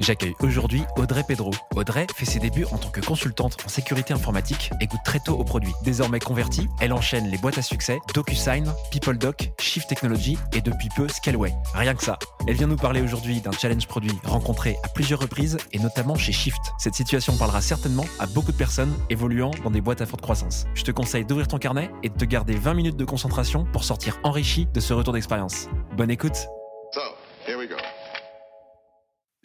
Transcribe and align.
J'accueille 0.00 0.34
aujourd'hui 0.40 0.82
Audrey 0.96 1.22
Pedro. 1.26 1.50
Audrey 1.74 2.06
fait 2.14 2.26
ses 2.26 2.38
débuts 2.38 2.66
en 2.70 2.78
tant 2.78 2.90
que 2.90 3.00
consultante 3.00 3.56
en 3.64 3.68
sécurité 3.68 4.12
informatique 4.12 4.70
et 4.80 4.86
goûte 4.86 5.00
très 5.04 5.20
tôt 5.20 5.34
au 5.34 5.44
produit. 5.44 5.72
Désormais 5.82 6.18
convertie, 6.18 6.68
elle 6.80 6.92
enchaîne 6.92 7.28
les 7.30 7.38
boîtes 7.38 7.58
à 7.58 7.62
succès 7.62 7.98
DocuSign, 8.14 8.70
PeopleDoc, 8.90 9.52
Shift 9.58 9.88
Technology 9.88 10.38
et 10.52 10.60
depuis 10.60 10.88
peu 10.94 11.08
Scaleway. 11.08 11.54
Rien 11.74 11.94
que 11.94 12.02
ça. 12.04 12.18
Elle 12.46 12.56
vient 12.56 12.66
nous 12.66 12.76
parler 12.76 13.00
aujourd'hui 13.00 13.40
d'un 13.40 13.52
challenge 13.52 13.86
produit 13.86 14.12
rencontré 14.24 14.76
à 14.84 14.88
plusieurs 14.88 15.20
reprises 15.20 15.56
et 15.72 15.78
notamment 15.78 16.16
chez 16.16 16.32
Shift. 16.32 16.60
Cette 16.78 16.94
situation 16.94 17.36
parlera 17.36 17.60
certainement 17.60 18.04
à 18.18 18.26
beaucoup 18.26 18.52
de 18.52 18.56
personnes 18.56 18.94
évoluant 19.08 19.50
dans 19.64 19.70
des 19.70 19.80
boîtes 19.80 20.02
à 20.02 20.06
forte 20.06 20.22
croissance. 20.22 20.66
Je 20.74 20.84
te 20.84 20.90
conseille 20.90 21.24
d'ouvrir 21.24 21.48
ton 21.48 21.58
carnet 21.58 21.90
et 22.02 22.10
de 22.10 22.14
te 22.14 22.24
garder 22.24 22.54
20 22.54 22.74
minutes 22.74 22.96
de 22.96 23.04
concentration 23.04 23.64
pour 23.72 23.84
sortir 23.84 24.18
enrichi 24.24 24.66
de 24.66 24.80
ce 24.80 24.92
retour 24.92 25.14
d'expérience. 25.14 25.68
Bonne 25.96 26.10
écoute 26.10 26.46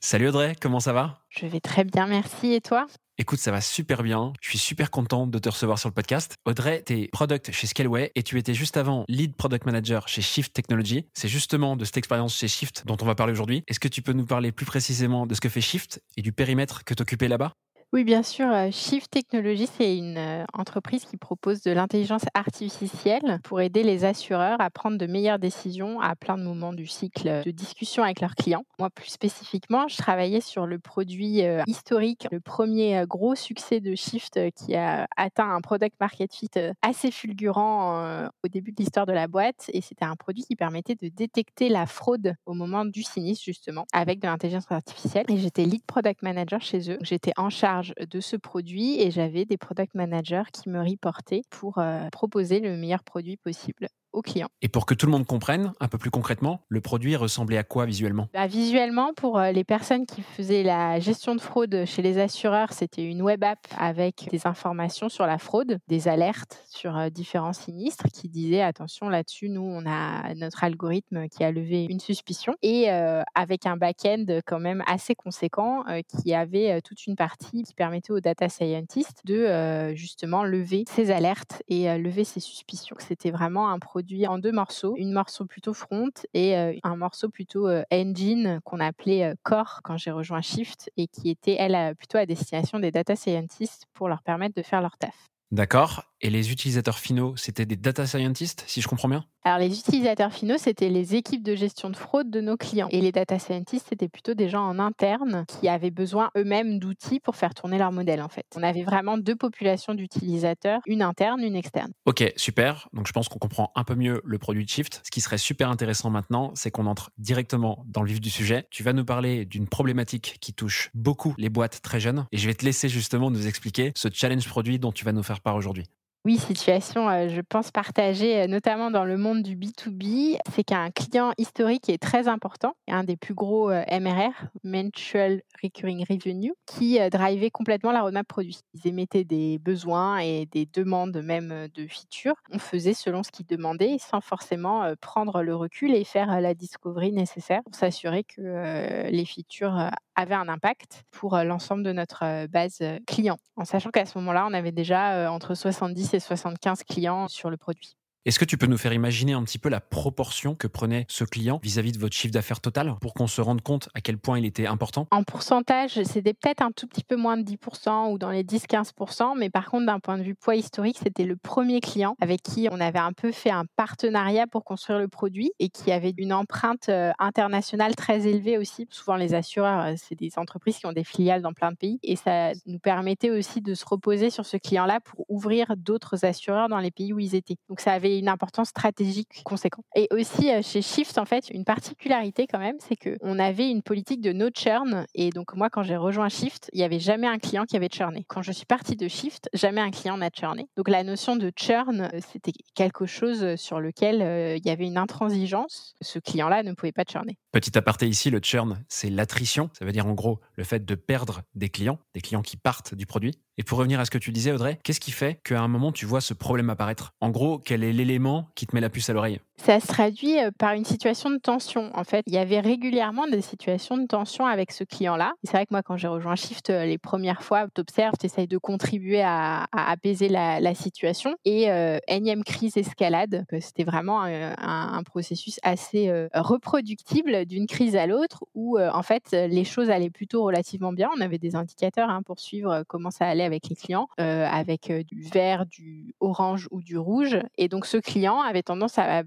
Salut 0.04 0.30
Audrey, 0.30 0.56
comment 0.60 0.80
ça 0.80 0.94
va? 0.94 1.20
Je 1.30 1.46
vais 1.46 1.60
très 1.60 1.84
bien, 1.84 2.08
merci. 2.08 2.54
Et 2.54 2.60
toi? 2.60 2.88
Écoute, 3.20 3.38
ça 3.38 3.52
va 3.52 3.62
super 3.62 4.02
bien. 4.02 4.34
Je 4.42 4.50
suis 4.50 4.58
super 4.58 4.90
content 4.90 5.28
de 5.28 5.38
te 5.38 5.48
recevoir 5.48 5.78
sur 5.78 5.90
le 5.90 5.94
podcast. 5.94 6.34
Audrey, 6.44 6.82
tu 6.84 6.94
es 6.94 7.08
product 7.10 7.52
chez 7.52 7.68
Scaleway 7.68 8.12
et 8.16 8.24
tu 8.24 8.40
étais 8.40 8.56
juste 8.56 8.78
avant 8.78 9.06
lead 9.08 9.36
product 9.36 9.64
manager 9.68 10.08
chez 10.08 10.24
Shift 10.24 10.54
Technology. 10.54 11.06
C'est 11.14 11.28
justement 11.28 11.76
de 11.76 11.86
cette 11.86 11.98
expérience 11.98 12.36
chez 12.36 12.48
Shift 12.48 12.82
dont 12.88 12.98
on 13.00 13.06
va 13.06 13.14
parler 13.14 13.32
aujourd'hui. 13.32 13.64
Est-ce 13.68 13.80
que 13.80 13.88
tu 13.88 14.02
peux 14.02 14.14
nous 14.14 14.26
parler 14.26 14.52
plus 14.52 14.66
précisément 14.66 15.28
de 15.28 15.36
ce 15.36 15.40
que 15.40 15.50
fait 15.50 15.62
Shift 15.62 16.02
et 16.18 16.24
du 16.24 16.32
périmètre 16.32 16.84
que 16.84 16.96
tu 16.96 17.04
occupais 17.04 17.28
là-bas? 17.28 17.54
Oui, 17.94 18.06
bien 18.06 18.24
sûr. 18.24 18.50
euh, 18.50 18.70
Shift 18.72 19.12
Technology, 19.12 19.68
c'est 19.68 19.98
une 19.98 20.18
euh, 20.18 20.46
entreprise 20.54 21.04
qui 21.04 21.18
propose 21.18 21.62
de 21.62 21.72
l'intelligence 21.72 22.24
artificielle 22.34 23.42
pour 23.44 23.60
aider 23.60 23.84
les 23.84 24.06
assureurs 24.06 24.62
à 24.62 24.70
prendre 24.70 24.98
de 24.98 25.06
meilleures 25.08 25.40
décisions 25.40 26.00
à 26.00 26.16
plein 26.16 26.38
de 26.38 26.44
moments 26.44 26.72
du 26.72 26.88
cycle 26.88 27.42
de 27.46 27.52
discussion 27.52 28.02
avec 28.04 28.22
leurs 28.22 28.36
clients. 28.36 28.64
Moi, 28.80 28.90
plus 28.92 29.10
spécifiquement, 29.10 29.90
je 29.90 29.98
travaillais 29.98 30.40
sur 30.40 30.66
le 30.68 30.80
produit 30.80 31.42
euh, 31.42 31.64
historique, 31.68 32.30
le 32.32 32.40
premier 32.40 33.00
euh, 33.00 33.06
gros 33.06 33.36
succès 33.36 33.82
de 33.82 33.94
Shift 33.94 34.38
euh, 34.38 34.52
qui 34.56 34.74
a 34.74 35.06
atteint 35.18 35.54
un 35.54 35.60
product 35.60 36.00
market 36.00 36.34
fit 36.34 36.48
euh, 36.56 36.72
assez 36.82 37.12
fulgurant 37.12 38.06
euh, 38.06 38.30
au 38.46 38.48
début 38.48 38.72
de 38.72 38.78
l'histoire 38.78 39.06
de 39.06 39.12
la 39.12 39.28
boîte. 39.28 39.70
Et 39.74 39.82
c'était 39.82 40.06
un 40.06 40.16
produit 40.16 40.46
qui 40.46 40.56
permettait 40.56 40.96
de 40.96 41.10
détecter 41.10 41.68
la 41.68 41.86
fraude 41.86 42.36
au 42.46 42.54
moment 42.54 42.86
du 42.86 43.04
sinistre, 43.04 43.44
justement, 43.44 43.86
avec 43.92 44.22
de 44.22 44.28
l'intelligence 44.28 44.72
artificielle. 44.72 45.26
Et 45.28 45.36
j'étais 45.36 45.66
lead 45.66 45.84
product 45.86 46.22
manager 46.22 46.62
chez 46.62 46.90
eux. 46.90 46.98
J'étais 47.02 47.34
en 47.36 47.50
charge 47.50 47.81
de 48.00 48.20
ce 48.20 48.36
produit 48.36 49.00
et 49.02 49.12
j'avais 49.12 49.46
des 49.46 49.58
product 49.58 49.94
managers 49.96 50.44
qui 50.54 50.70
me 50.70 50.80
reportaient 50.82 51.42
pour 51.50 51.78
euh, 51.80 52.10
proposer 52.12 52.60
le 52.60 52.78
meilleur 52.78 53.04
produit 53.04 53.38
possible 53.38 53.88
clients. 54.22 54.50
Et 54.62 54.68
pour 54.68 54.86
que 54.86 54.94
tout 54.94 55.06
le 55.06 55.14
monde 55.14 55.26
comprenne, 55.26 55.72
un 55.80 55.88
peu 55.88 55.98
plus 55.98 56.12
concrètement, 56.12 56.60
le 56.68 56.82
produit 56.82 57.16
ressemblait 57.16 57.58
à 57.58 57.64
quoi 57.64 57.86
visuellement? 57.86 58.28
Bah, 58.34 58.48
visuellement, 58.48 59.14
pour 59.14 59.40
euh, 59.40 59.52
les 59.52 59.64
personnes 59.64 60.06
qui 60.06 60.22
faisaient 60.22 60.64
la 60.64 61.00
gestion 61.00 61.36
de 61.36 61.42
fraude 61.42 61.86
chez 61.86 62.02
les 62.02 62.18
assureurs, 62.18 62.74
c'était 62.74 63.06
une 63.06 63.22
web 63.22 63.44
app 63.46 63.66
avec 63.78 64.28
des 64.30 64.46
informations 64.46 65.08
sur 65.08 65.26
la 65.26 65.38
fraude, 65.38 65.80
des 65.88 66.10
alertes 66.10 66.66
sur 66.68 66.98
euh, 66.98 67.10
différents 67.10 67.54
sinistres 67.54 68.08
qui 68.14 68.28
disaient 68.28 68.62
attention 68.62 69.08
là-dessus, 69.08 69.48
nous 69.48 69.62
on 69.62 69.86
a 69.88 70.34
notre 70.36 70.64
algorithme 70.64 71.30
qui 71.30 71.44
a 71.44 71.52
levé 71.52 71.86
une 71.90 72.00
suspicion 72.00 72.56
et 72.62 72.90
euh, 72.90 73.22
avec 73.36 73.66
un 73.66 73.78
back-end 73.78 74.26
quand 74.46 74.60
même 74.60 74.84
assez 74.88 75.16
conséquent 75.16 75.84
euh, 75.88 76.02
qui 76.02 76.34
avait 76.34 76.82
toute 76.82 77.06
une 77.08 77.16
partie 77.16 77.64
qui 77.64 77.74
permettait 77.74 78.12
aux 78.12 78.20
data 78.20 78.50
scientists 78.50 79.22
de 79.26 79.36
euh, 79.36 79.96
justement 79.96 80.44
lever 80.44 80.84
ces 80.88 81.12
alertes 81.12 81.64
et 81.68 81.98
lever 81.98 82.24
ces 82.24 82.40
suspicions. 82.40 82.96
C'était 83.00 83.32
vraiment 83.32 83.70
un 83.70 83.80
produit 83.80 84.01
en 84.28 84.38
deux 84.40 84.52
morceaux, 84.52 84.96
une 84.98 85.14
morceau 85.14 85.46
plutôt 85.46 85.74
front 85.74 86.10
et 86.34 86.58
euh, 86.58 86.74
un 86.84 86.96
morceau 86.96 87.30
plutôt 87.30 87.68
euh, 87.68 87.84
engine 87.92 88.60
qu'on 88.64 88.80
appelait 88.80 89.24
euh, 89.24 89.36
core 89.44 89.82
quand 89.84 89.98
j'ai 89.98 90.12
rejoint 90.12 90.42
Shift 90.42 90.92
et 90.98 91.08
qui 91.08 91.30
était 91.30 91.56
elle 91.58 91.96
plutôt 91.96 92.18
à 92.18 92.26
destination 92.26 92.80
des 92.80 92.92
data 92.92 93.16
scientists 93.16 93.86
pour 93.94 94.10
leur 94.10 94.22
permettre 94.24 94.56
de 94.56 94.64
faire 94.64 94.82
leur 94.82 94.98
taf. 94.98 95.31
D'accord. 95.52 96.06
Et 96.24 96.30
les 96.30 96.52
utilisateurs 96.52 97.00
finaux, 97.00 97.36
c'était 97.36 97.66
des 97.66 97.76
data 97.76 98.06
scientists, 98.06 98.64
si 98.68 98.80
je 98.80 98.88
comprends 98.88 99.10
bien? 99.10 99.26
Alors 99.44 99.58
les 99.58 99.80
utilisateurs 99.80 100.32
finaux, 100.32 100.60
c'était 100.60 100.90
les 100.90 101.16
équipes 101.16 101.42
de 101.42 101.56
gestion 101.56 101.90
de 101.90 101.96
fraude 101.96 102.30
de 102.30 102.42
nos 102.42 102.58
clients. 102.58 102.90
Et 102.92 103.02
les 103.02 103.12
data 103.12 103.40
scientists, 103.40 103.88
c'était 103.90 104.08
plutôt 104.08 104.36
des 104.36 104.48
gens 104.48 104.62
en 104.62 104.78
interne 104.78 105.46
qui 105.48 105.68
avaient 105.68 105.90
besoin 105.90 106.30
eux-mêmes 106.38 106.78
d'outils 106.78 107.20
pour 107.20 107.36
faire 107.36 107.56
tourner 107.56 107.80
leur 107.80 107.92
modèle 107.92 108.22
en 108.22 108.30
fait. 108.30 108.46
On 108.56 108.62
avait 108.62 108.84
vraiment 108.84 109.18
deux 109.18 109.36
populations 109.36 109.96
d'utilisateurs, 109.96 110.80
une 110.86 111.02
interne, 111.02 111.42
une 111.42 111.56
externe. 111.56 111.92
Ok, 112.06 112.32
super. 112.36 112.88
Donc 112.94 113.08
je 113.08 113.14
pense 113.14 113.28
qu'on 113.28 113.40
comprend 113.40 113.72
un 113.74 113.84
peu 113.84 113.96
mieux 113.96 114.22
le 114.24 114.38
produit 114.38 114.64
de 114.64 114.70
Shift. 114.70 115.02
Ce 115.04 115.10
qui 115.10 115.22
serait 115.22 115.40
super 115.40 115.72
intéressant 115.72 116.12
maintenant, 116.12 116.52
c'est 116.54 116.70
qu'on 116.70 116.86
entre 116.86 117.10
directement 117.18 117.84
dans 117.88 118.04
le 118.04 118.10
vif 118.10 118.22
du 118.22 118.30
sujet. 118.30 118.68
Tu 118.70 118.84
vas 118.84 118.94
nous 118.94 119.06
parler 119.06 119.46
d'une 119.46 119.68
problématique 119.68 120.38
qui 120.40 120.54
touche 120.54 120.92
beaucoup 120.94 121.34
les 121.40 121.50
boîtes 121.50 121.82
très 121.82 122.00
jeunes. 122.00 122.28
Et 122.32 122.38
je 122.38 122.46
vais 122.46 122.54
te 122.54 122.64
laisser 122.64 122.90
justement 122.90 123.32
nous 123.32 123.48
expliquer 123.48 123.92
ce 123.96 124.08
challenge 124.14 124.48
produit 124.48 124.78
dont 124.78 124.92
tu 124.92 125.04
vas 125.04 125.14
nous 125.14 125.24
faire 125.24 125.41
aujourd'hui. 125.46 125.86
Oui, 126.24 126.38
situation, 126.38 127.10
euh, 127.10 127.30
je 127.30 127.42
pense, 127.42 127.72
partagée, 127.72 128.42
euh, 128.42 128.48
notamment 128.48 128.92
dans 128.92 129.06
le 129.06 129.18
monde 129.18 129.42
du 129.42 129.56
B2B, 129.56 130.38
c'est 130.52 130.64
qu'un 130.64 130.92
client 130.92 131.34
historique 131.40 131.90
est 131.90 131.98
très 131.98 132.28
important, 132.28 132.76
un 132.88 133.04
des 133.04 133.18
plus 133.18 133.34
gros 133.34 133.72
euh, 133.72 133.84
MRR, 133.92 134.32
Mutual 134.64 135.42
Recurring 135.64 136.06
Revenue, 136.08 136.54
qui 136.68 137.00
drivait 137.10 137.50
complètement 137.50 137.92
la 137.92 138.04
roadmap 138.04 138.28
produit. 138.28 138.60
Ils 138.76 138.88
émettaient 138.88 139.24
des 139.24 139.58
besoins 139.58 140.20
et 140.20 140.46
des 140.46 140.68
demandes 140.72 141.18
même 141.24 141.68
de 141.74 141.88
features. 141.88 142.36
On 142.52 142.60
faisait 142.60 142.94
selon 142.94 143.24
ce 143.24 143.32
qu'ils 143.32 143.48
demandaient 143.48 143.98
sans 143.98 144.22
forcément 144.22 144.94
prendre 145.02 145.42
le 145.42 145.56
recul 145.56 145.96
et 145.96 146.04
faire 146.04 146.40
la 146.40 146.54
discovery 146.54 147.12
nécessaire 147.12 147.64
pour 147.64 147.74
s'assurer 147.74 148.24
que 148.24 149.10
les 149.10 149.26
features 149.26 149.90
avaient 150.22 150.36
un 150.36 150.48
impact 150.48 151.04
pour 151.12 151.36
euh, 151.36 151.44
l'ensemble 151.44 151.84
de 151.84 151.92
notre 151.92 152.24
euh, 152.24 152.48
base 152.48 152.78
euh, 152.82 153.00
client. 153.08 153.38
En 153.58 153.66
sachant 153.66 153.90
qu'à 153.90 154.06
ce 154.06 154.18
moment-là, 154.20 154.48
on 154.50 154.54
avait 154.54 154.72
déjà 154.72 155.32
entre 155.32 155.56
70 155.56 156.14
et 156.14 156.20
75 156.20 156.84
clients 156.84 157.28
sur 157.28 157.50
le 157.50 157.58
produit. 157.58 157.96
Est-ce 158.24 158.38
que 158.38 158.46
tu 158.46 158.56
peux 158.56 158.68
nous 158.68 158.78
faire 158.78 158.94
imaginer 158.94 159.34
un 159.34 159.44
petit 159.44 159.58
peu 159.58 159.68
la 159.68 159.80
proportion 159.80 160.54
que 160.54 160.68
prenait 160.68 161.06
ce 161.08 161.24
client 161.24 161.60
vis-à-vis 161.64 161.92
de 161.92 161.98
votre 161.98 162.16
chiffre 162.16 162.32
d'affaires 162.32 162.62
total 162.62 162.94
pour 163.02 163.16
qu'on 163.16 163.26
se 163.26 163.42
rende 163.42 163.62
compte 163.64 163.90
à 163.96 164.02
quel 164.02 164.20
point 164.20 164.38
il 164.38 164.46
était 164.46 164.68
important? 164.68 165.08
En 165.10 165.24
pourcentage, 165.24 166.04
c'était 166.04 166.36
peut-être 166.36 166.62
un 166.62 166.72
tout 166.72 166.86
petit 166.86 167.04
peu 167.04 167.16
moins 167.16 167.36
de 167.36 167.42
10% 167.42 168.12
ou 168.12 168.20
dans 168.20 168.30
les 168.30 168.44
10-15%, 168.44 169.36
mais 169.40 169.50
par 169.50 169.72
contre, 169.72 169.88
d'un 169.88 170.00
point 170.00 170.20
de 170.20 170.24
vue 170.24 170.36
poids 170.36 170.56
historique, 170.56 171.00
c'était 171.02 171.24
le 171.24 171.36
premier 171.36 171.80
client 171.80 172.16
avec 172.22 172.44
qui 172.44 172.68
on 172.72 172.80
avait 172.80 173.00
un 173.00 173.12
peu 173.12 173.32
fait 173.32 173.50
un 173.50 173.66
partenariat 173.76 174.46
pour 174.46 174.66
construire 174.66 175.00
le 175.00 175.08
produit 175.08 175.52
et 175.58 175.70
qui 175.70 175.92
avait 175.92 176.14
une 176.16 176.32
empreinte 176.32 176.90
euh, 176.90 177.12
internationale 177.18 177.96
très 177.96 178.28
élevée 178.28 178.60
aussi. 178.60 178.86
Souvent, 178.92 179.16
les 179.16 179.34
assureurs, 179.34 179.86
euh, 179.86 179.94
c'est 179.98 180.14
des 180.14 180.34
entreprises 180.38 180.78
qui 180.78 180.86
ont 180.86 180.94
des 180.94 181.04
filiales 181.04 181.42
dans 181.42 181.54
plein 181.54 181.72
de 181.72 181.78
pays 181.78 181.98
et 182.04 182.16
ça 182.16 182.52
nous 182.68 182.78
permettait 182.78 183.32
aussi 183.32 183.62
de 183.62 183.74
se 183.74 183.84
reposer 183.84 184.30
sur 184.30 184.46
ce 184.46 184.58
client-là 184.58 185.00
pour 185.00 185.26
ouvrir 185.28 185.74
d'autres 185.76 186.24
assureurs 186.24 186.70
dans 186.70 186.78
les 186.78 186.92
pays 186.92 187.14
où 187.14 187.20
ils 187.20 187.34
étaient. 187.34 187.58
Donc, 187.68 187.80
ça 187.80 187.94
avait 187.94 188.11
une 188.18 188.30
importance 188.30 188.70
stratégique 188.70 189.42
conséquente. 189.44 189.86
Et 189.96 190.08
aussi, 190.12 190.52
euh, 190.52 190.62
chez 190.62 190.82
Shift, 190.82 191.18
en 191.18 191.26
fait, 191.26 191.50
une 191.50 191.66
particularité 191.66 192.48
quand 192.48 192.60
même, 192.60 192.78
c'est 192.80 192.96
qu'on 192.96 193.40
avait 193.40 193.70
une 193.70 193.82
politique 193.82 194.22
de 194.22 194.34
no 194.34 194.50
churn. 194.54 195.06
Et 195.16 195.30
donc, 195.30 195.56
moi, 195.56 195.70
quand 195.70 195.84
j'ai 195.84 195.98
rejoint 195.98 196.30
Shift, 196.30 196.70
il 196.74 196.78
n'y 196.78 196.84
avait 196.84 197.00
jamais 197.00 197.28
un 197.28 197.38
client 197.38 197.66
qui 197.66 197.76
avait 197.76 197.90
churné. 197.90 198.26
Quand 198.28 198.42
je 198.42 198.52
suis 198.52 198.66
partie 198.66 198.96
de 198.96 199.08
Shift, 199.08 199.50
jamais 199.54 199.82
un 199.82 199.92
client 199.92 200.18
n'a 200.18 200.30
churné. 200.30 200.68
Donc, 200.78 200.90
la 200.90 201.04
notion 201.04 201.36
de 201.36 201.52
churn, 201.56 202.02
euh, 202.02 202.20
c'était 202.32 202.54
quelque 202.76 203.06
chose 203.06 203.56
sur 203.56 203.80
lequel 203.80 204.22
euh, 204.22 204.58
il 204.58 204.66
y 204.66 204.70
avait 204.70 204.86
une 204.86 204.98
intransigeance. 204.98 205.96
Ce 206.02 206.20
client-là 206.20 206.64
ne 206.64 206.74
pouvait 206.74 206.92
pas 206.92 207.04
churner. 207.04 207.38
Petit 207.52 207.78
aparté 207.78 208.08
ici, 208.08 208.30
le 208.30 208.40
churn, 208.40 208.84
c'est 208.88 209.10
l'attrition. 209.10 209.70
Ça 209.74 209.86
veut 209.86 209.92
dire 209.92 210.08
en 210.08 210.14
gros 210.14 210.40
le 210.56 210.64
fait 210.64 210.86
de 210.86 210.96
perdre 210.96 211.42
des 211.56 211.70
clients, 211.70 212.00
des 212.14 212.22
clients 212.22 212.42
qui 212.42 212.58
partent 212.58 212.96
du 212.96 213.06
produit. 213.06 213.38
Et 213.58 213.64
pour 213.64 213.78
revenir 213.78 214.00
à 214.00 214.06
ce 214.06 214.12
que 214.12 214.18
tu 214.18 214.32
disais, 214.32 214.52
Audrey, 214.52 214.80
qu'est-ce 214.84 215.00
qui 215.00 215.12
fait 215.12 215.40
qu'à 215.44 215.62
un 215.62 215.68
moment 215.68 215.92
tu 215.92 216.06
vois 216.06 216.22
ce 216.22 216.34
problème 216.34 216.70
apparaître? 216.70 217.14
En 217.20 217.30
gros, 217.30 217.60
quel 217.60 217.84
est 217.84 217.94
l'élément 217.94 218.50
qui 218.56 218.66
te 218.66 218.76
met 218.76 218.82
la 218.82 218.90
puce 218.90 219.10
à 219.10 219.14
l'oreille? 219.14 219.40
Ça 219.64 219.80
se 219.80 219.86
traduit 219.86 220.38
par 220.58 220.74
une 220.74 220.86
situation 220.86 221.30
de 221.30 221.38
tension. 221.38 221.92
En 221.94 222.04
fait, 222.04 222.24
il 222.26 222.34
y 222.34 222.40
avait 222.40 222.62
régulièrement 222.62 223.28
des 223.28 223.42
situations 223.42 223.96
de 223.96 224.08
tension 224.08 224.48
avec 224.48 224.72
ce 224.72 224.84
client-là. 224.84 225.34
C'est 225.44 225.52
vrai 225.52 225.68
que 225.68 225.74
moi, 225.74 225.84
quand 225.84 225.98
j'ai 225.98 226.08
rejoint 226.08 226.36
Shift 226.36 226.70
les 226.70 226.98
premières 226.98 227.44
fois, 227.44 227.68
tu 227.76 227.80
observes, 227.80 228.16
tu 228.20 228.26
essayes 228.26 228.48
de 228.48 228.58
contribuer 228.58 229.22
à, 229.22 229.68
apaiser 229.72 230.30
la, 230.30 230.74
situation. 230.74 231.36
Et 231.46 231.68
énième 232.08 232.44
crise 232.44 232.76
escalade, 232.76 233.46
c'était 233.60 233.84
vraiment 233.84 234.24
un, 234.24 235.04
processus 235.04 235.60
assez 235.62 236.12
reproductible 236.34 237.46
d'une 237.46 237.68
crise 237.68 237.96
à 237.96 238.08
l'autre 238.08 238.44
où, 238.56 238.80
en 238.80 239.04
fait, 239.04 239.32
les 239.32 239.64
choses 239.64 239.92
allaient 239.92 240.10
plutôt 240.10 240.44
relativement 240.44 240.92
bien. 240.92 241.08
On 241.16 241.22
avait 241.22 241.38
des 241.38 241.56
indicateurs 241.56 242.10
hein, 242.10 242.24
pour 242.24 242.40
suivre 242.40 242.84
comment 242.88 243.12
ça 243.12 243.28
allait 243.28 243.44
avec 243.44 243.70
les 243.70 243.76
clients, 243.76 244.08
avec 244.18 244.92
du 245.06 245.22
vert, 245.22 245.68
du 245.68 246.16
orange 246.20 246.68
ou 246.72 246.82
du 246.82 246.98
rouge. 246.98 247.38
Et 247.60 247.68
donc, 247.68 247.86
ce 247.86 247.98
client 247.98 248.42
avait 248.42 248.64
tendance 248.64 248.98
à 248.98 249.22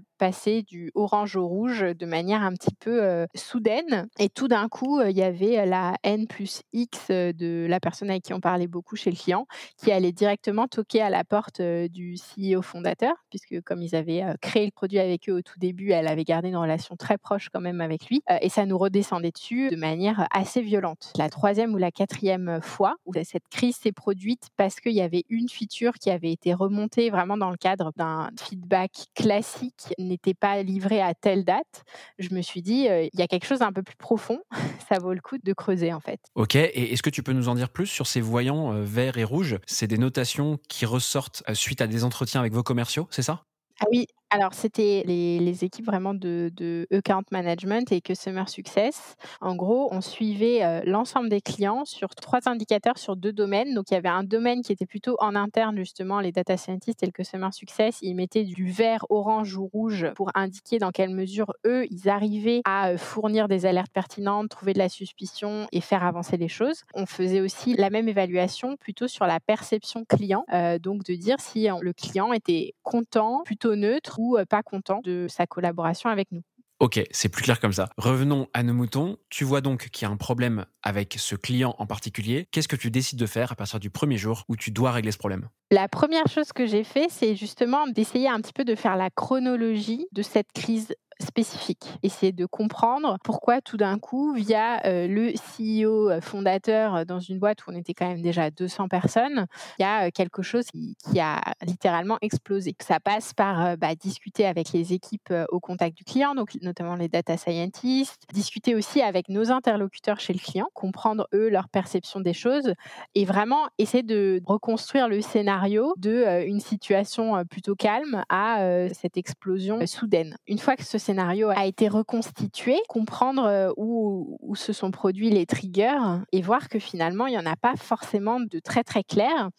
du 0.67 0.91
orange 0.95 1.35
au 1.35 1.47
rouge 1.47 1.81
de 1.81 2.05
manière 2.05 2.41
un 2.41 2.53
petit 2.53 2.73
peu 2.79 3.25
soudaine. 3.35 4.07
Et 4.19 4.29
tout 4.29 4.47
d'un 4.47 4.67
coup, 4.67 5.01
il 5.01 5.15
y 5.15 5.23
avait 5.23 5.65
la 5.65 5.95
N 6.03 6.27
plus 6.27 6.61
X 6.73 7.09
de 7.09 7.65
la 7.69 7.79
personne 7.79 8.09
avec 8.09 8.23
qui 8.23 8.33
on 8.33 8.39
parlait 8.39 8.67
beaucoup 8.67 8.95
chez 8.95 9.11
le 9.11 9.15
client 9.15 9.45
qui 9.77 9.91
allait 9.91 10.11
directement 10.11 10.67
toquer 10.67 11.01
à 11.01 11.09
la 11.09 11.23
porte 11.23 11.61
du 11.61 12.15
CEO 12.15 12.61
fondateur, 12.61 13.13
puisque 13.29 13.61
comme 13.61 13.81
ils 13.81 13.95
avaient 13.95 14.23
créé 14.41 14.65
le 14.65 14.71
produit 14.71 14.99
avec 14.99 15.29
eux 15.29 15.33
au 15.33 15.41
tout 15.41 15.59
début, 15.59 15.91
elle 15.91 16.07
avait 16.07 16.23
gardé 16.23 16.49
une 16.49 16.57
relation 16.57 16.95
très 16.95 17.17
proche 17.17 17.49
quand 17.53 17.61
même 17.61 17.81
avec 17.81 18.07
lui. 18.07 18.21
et 18.41 18.49
ça 18.49 18.65
nous 18.65 18.77
redescendait 18.77 19.31
dessus 19.31 19.69
de 19.69 19.75
manière 19.75 20.27
assez 20.31 20.61
violente. 20.61 21.11
La 21.17 21.29
troisième 21.29 21.73
ou 21.73 21.77
la 21.77 21.91
quatrième 21.91 22.59
fois 22.61 22.95
où 23.05 23.13
cette 23.23 23.47
crise 23.49 23.77
s'est 23.77 23.91
produite 23.91 24.49
parce 24.57 24.79
qu'il 24.79 24.93
y 24.93 25.01
avait 25.01 25.23
une 25.29 25.49
feature 25.49 25.93
qui 25.93 26.09
avait 26.09 26.31
été 26.31 26.53
remontée 26.53 27.09
vraiment 27.09 27.37
dans 27.37 27.51
le 27.51 27.57
cadre 27.57 27.91
d'un 27.95 28.29
feedback 28.39 29.07
classique 29.15 29.93
n'était 30.15 30.33
pas 30.33 30.63
livré 30.63 31.01
à 31.01 31.13
telle 31.13 31.45
date, 31.45 31.83
je 32.19 32.33
me 32.33 32.41
suis 32.41 32.61
dit, 32.61 32.87
il 32.87 33.19
y 33.19 33.21
a 33.21 33.27
quelque 33.27 33.45
chose 33.45 33.59
d'un 33.59 33.71
peu 33.71 33.83
plus 33.83 33.95
profond, 33.95 34.39
ça 34.89 34.99
vaut 34.99 35.13
le 35.13 35.21
coup 35.21 35.37
de 35.37 35.53
creuser 35.53 35.93
en 35.93 35.99
fait. 35.99 36.19
Ok, 36.35 36.55
et 36.55 36.93
est-ce 36.93 37.03
que 37.03 37.09
tu 37.09 37.23
peux 37.23 37.33
nous 37.33 37.49
en 37.49 37.55
dire 37.55 37.69
plus 37.69 37.87
sur 37.87 38.07
ces 38.07 38.21
voyants 38.21 38.71
verts 38.81 39.17
et 39.17 39.23
rouges? 39.23 39.57
C'est 39.65 39.87
des 39.87 39.97
notations 39.97 40.59
qui 40.69 40.85
ressortent 40.85 41.43
suite 41.53 41.81
à 41.81 41.87
des 41.87 42.03
entretiens 42.03 42.41
avec 42.41 42.53
vos 42.53 42.63
commerciaux, 42.63 43.07
c'est 43.11 43.21
ça? 43.21 43.45
Ah 43.81 43.85
oui, 43.91 44.07
alors, 44.31 44.53
c'était 44.53 45.03
les, 45.05 45.63
équipes 45.63 45.85
vraiment 45.85 46.13
de, 46.13 46.51
de 46.53 46.87
account 46.91 47.23
management 47.31 47.89
et 47.91 48.01
customer 48.01 48.43
success. 48.47 49.15
En 49.39 49.55
gros, 49.55 49.87
on 49.91 50.01
suivait 50.01 50.83
l'ensemble 50.85 51.29
des 51.29 51.39
clients 51.39 51.85
sur 51.85 52.09
trois 52.15 52.49
indicateurs 52.49 52.97
sur 52.97 53.15
deux 53.15 53.31
domaines. 53.31 53.73
Donc, 53.73 53.91
il 53.91 53.93
y 53.93 53.97
avait 53.97 54.09
un 54.09 54.23
domaine 54.23 54.61
qui 54.61 54.73
était 54.73 54.85
plutôt 54.85 55.15
en 55.19 55.35
interne, 55.35 55.77
justement, 55.77 56.19
les 56.19 56.33
data 56.33 56.57
scientists 56.57 57.03
et 57.03 57.05
le 57.05 57.13
customer 57.13 57.49
success. 57.53 57.99
Ils 58.01 58.15
mettaient 58.15 58.43
du 58.43 58.69
vert, 58.69 59.05
orange 59.09 59.55
ou 59.55 59.67
rouge 59.67 60.07
pour 60.15 60.31
indiquer 60.35 60.79
dans 60.79 60.91
quelle 60.91 61.11
mesure 61.11 61.53
eux, 61.65 61.85
ils 61.89 62.09
arrivaient 62.09 62.61
à 62.65 62.97
fournir 62.97 63.47
des 63.47 63.65
alertes 63.65 63.93
pertinentes, 63.93 64.49
trouver 64.49 64.73
de 64.73 64.79
la 64.79 64.89
suspicion 64.89 65.67
et 65.71 65.81
faire 65.81 66.03
avancer 66.03 66.35
les 66.37 66.47
choses. 66.47 66.83
On 66.93 67.05
faisait 67.05 67.41
aussi 67.41 67.75
la 67.75 67.89
même 67.89 68.09
évaluation 68.09 68.75
plutôt 68.75 69.07
sur 69.07 69.25
la 69.25 69.39
perception 69.39 70.03
client. 70.03 70.45
donc, 70.81 71.03
de 71.03 71.13
dire 71.13 71.39
si 71.39 71.67
le 71.67 71.93
client 71.93 72.33
était 72.33 72.73
content, 72.83 73.43
plutôt 73.45 73.75
neutre 73.75 74.14
pas 74.49 74.63
content 74.63 75.01
de 75.03 75.27
sa 75.29 75.47
collaboration 75.47 76.09
avec 76.09 76.31
nous. 76.31 76.41
Ok, 76.79 77.01
c'est 77.11 77.29
plus 77.29 77.41
clair 77.41 77.61
comme 77.61 77.71
ça. 77.71 77.87
Revenons 77.97 78.49
à 78.53 78.61
nos 78.61 78.73
moutons. 78.73 79.17
Tu 79.29 79.45
vois 79.45 79.61
donc 79.61 79.89
qu'il 79.89 80.05
y 80.05 80.09
a 80.09 80.13
un 80.13 80.17
problème 80.17 80.65
avec 80.83 81.15
ce 81.17 81.35
client 81.35 81.73
en 81.77 81.85
particulier. 81.85 82.47
Qu'est-ce 82.51 82.67
que 82.67 82.75
tu 82.75 82.91
décides 82.91 83.17
de 83.17 83.25
faire 83.25 83.53
à 83.53 83.55
partir 83.55 83.79
du 83.79 83.89
premier 83.89 84.17
jour 84.17 84.43
où 84.49 84.57
tu 84.57 84.71
dois 84.71 84.91
régler 84.91 85.13
ce 85.13 85.17
problème? 85.17 85.47
La 85.75 85.89
première 85.89 86.27
chose 86.29 86.53
que 86.53 86.65
j'ai 86.65 86.85
fait, 86.85 87.07
c'est 87.09 87.35
justement 87.35 87.85
d'essayer 87.85 88.29
un 88.29 88.39
petit 88.39 88.53
peu 88.53 88.63
de 88.63 88.75
faire 88.75 88.95
la 88.95 89.09
chronologie 89.09 90.07
de 90.13 90.21
cette 90.21 90.53
crise 90.53 90.95
spécifique. 91.21 91.85
Essayer 92.03 92.31
de 92.31 92.45
comprendre 92.45 93.17
pourquoi 93.23 93.61
tout 93.61 93.77
d'un 93.77 93.99
coup, 93.99 94.33
via 94.33 94.81
le 94.85 95.31
CEO 95.33 96.19
fondateur 96.21 97.05
dans 97.05 97.19
une 97.19 97.39
boîte 97.39 97.65
où 97.65 97.71
on 97.71 97.75
était 97.75 97.93
quand 97.93 98.07
même 98.07 98.21
déjà 98.21 98.51
200 98.51 98.87
personnes, 98.87 99.47
il 99.79 99.83
y 99.83 99.85
a 99.85 100.11
quelque 100.11 100.41
chose 100.41 100.65
qui, 100.65 100.95
a 101.19 101.41
littéralement 101.65 102.17
explosé. 102.21 102.75
Ça 102.81 102.99
passe 102.99 103.33
par 103.33 103.77
bah, 103.77 103.95
discuter 103.95 104.45
avec 104.45 104.73
les 104.73 104.93
équipes 104.93 105.33
au 105.49 105.59
contact 105.59 105.95
du 105.97 106.03
client, 106.03 106.35
donc 106.35 106.55
notamment 106.61 106.95
les 106.95 107.07
data 107.07 107.37
scientists, 107.37 108.23
discuter 108.33 108.75
aussi 108.75 109.01
avec 109.01 109.29
nos 109.29 109.51
interlocuteurs 109.51 110.19
chez 110.19 110.33
le 110.33 110.39
client, 110.39 110.67
comprendre 110.73 111.27
eux 111.33 111.49
leur 111.49 111.69
perception 111.69 112.19
des 112.19 112.33
choses 112.33 112.73
et 113.15 113.23
vraiment 113.23 113.67
essayer 113.77 114.03
de 114.03 114.41
reconstruire 114.45 115.07
le 115.07 115.21
scénario 115.21 115.64
de 115.97 116.45
une 116.45 116.59
situation 116.59 117.43
plutôt 117.45 117.75
calme 117.75 118.23
à 118.29 118.59
cette 118.93 119.17
explosion 119.17 119.79
soudaine. 119.85 120.37
Une 120.47 120.59
fois 120.59 120.75
que 120.75 120.83
ce 120.83 120.97
scénario 120.97 121.49
a 121.49 121.65
été 121.65 121.87
reconstitué, 121.87 122.77
comprendre 122.87 123.45
euh, 123.45 123.71
où, 123.77 124.37
où 124.41 124.55
se 124.55 124.73
sont 124.73 124.91
produits 124.91 125.29
les 125.29 125.45
triggers 125.45 126.21
et 126.31 126.41
voir 126.41 126.69
que 126.69 126.79
finalement, 126.79 127.27
il 127.27 127.31
n'y 127.31 127.37
en 127.37 127.45
a 127.45 127.55
pas 127.55 127.75
forcément 127.75 128.39
de 128.39 128.59
très 128.59 128.83
très 128.83 129.03
clair 129.03 129.49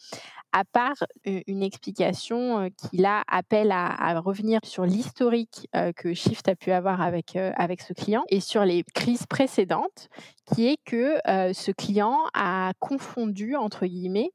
à 0.56 0.64
part 0.64 1.04
une 1.24 1.62
explication 1.62 2.70
qui 2.70 2.96
là 2.96 3.24
appelle 3.28 3.70
à, 3.72 4.18
revenir 4.20 4.60
sur 4.64 4.86
l'historique 4.86 5.68
que 5.96 6.14
Shift 6.14 6.48
a 6.48 6.56
pu 6.56 6.72
avoir 6.72 7.02
avec, 7.02 7.36
avec 7.36 7.82
ce 7.82 7.92
client 7.92 8.24
et 8.30 8.40
sur 8.40 8.64
les 8.64 8.82
crises 8.94 9.26
précédentes, 9.26 10.08
qui 10.46 10.68
est 10.68 10.78
que 10.86 11.18
ce 11.52 11.72
client 11.72 12.16
a 12.32 12.72
confondu, 12.78 13.54
entre 13.54 13.84
guillemets, 13.84 14.30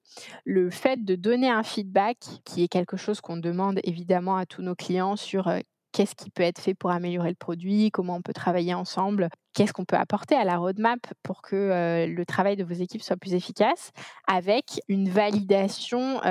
le 0.46 0.70
fait 0.70 1.04
de 1.04 1.16
donner 1.16 1.50
un 1.50 1.64
feedback, 1.64 2.18
qui 2.46 2.64
est 2.64 2.68
quelque 2.68 2.98
chose 2.98 3.20
qu'on 3.20 3.38
demande 3.38 3.80
évidemment 3.84 4.38
à 4.38 4.46
tous 4.46 4.62
nos 4.62 4.76
clients 4.76 5.16
sur 5.16 5.52
qu'est-ce 5.92 6.14
qui 6.14 6.30
peut 6.30 6.44
être 6.44 6.62
fait 6.62 6.76
pour 6.76 6.92
améliorer 6.92 7.30
le 7.30 7.36
produit, 7.36 7.90
comment 7.90 8.18
on 8.18 8.22
peut 8.22 8.34
travailler 8.34 8.76
ensemble, 8.76 9.30
qu'est-ce 9.54 9.74
qu'on 9.74 9.86
peut 9.86 9.98
apporter 9.98 10.36
à 10.36 10.44
la 10.44 10.58
roadmap 10.58 11.00
pour 11.24 11.42
que 11.42 12.06
le 12.08 12.26
travail 12.26 12.56
de 12.56 12.64
vos 12.64 12.74
équipes 12.74 13.02
soit 13.04 13.18
plus 13.18 13.34
efficace, 13.34 13.92
avec 14.28 14.82
une 14.88 15.10
validation 15.10 16.22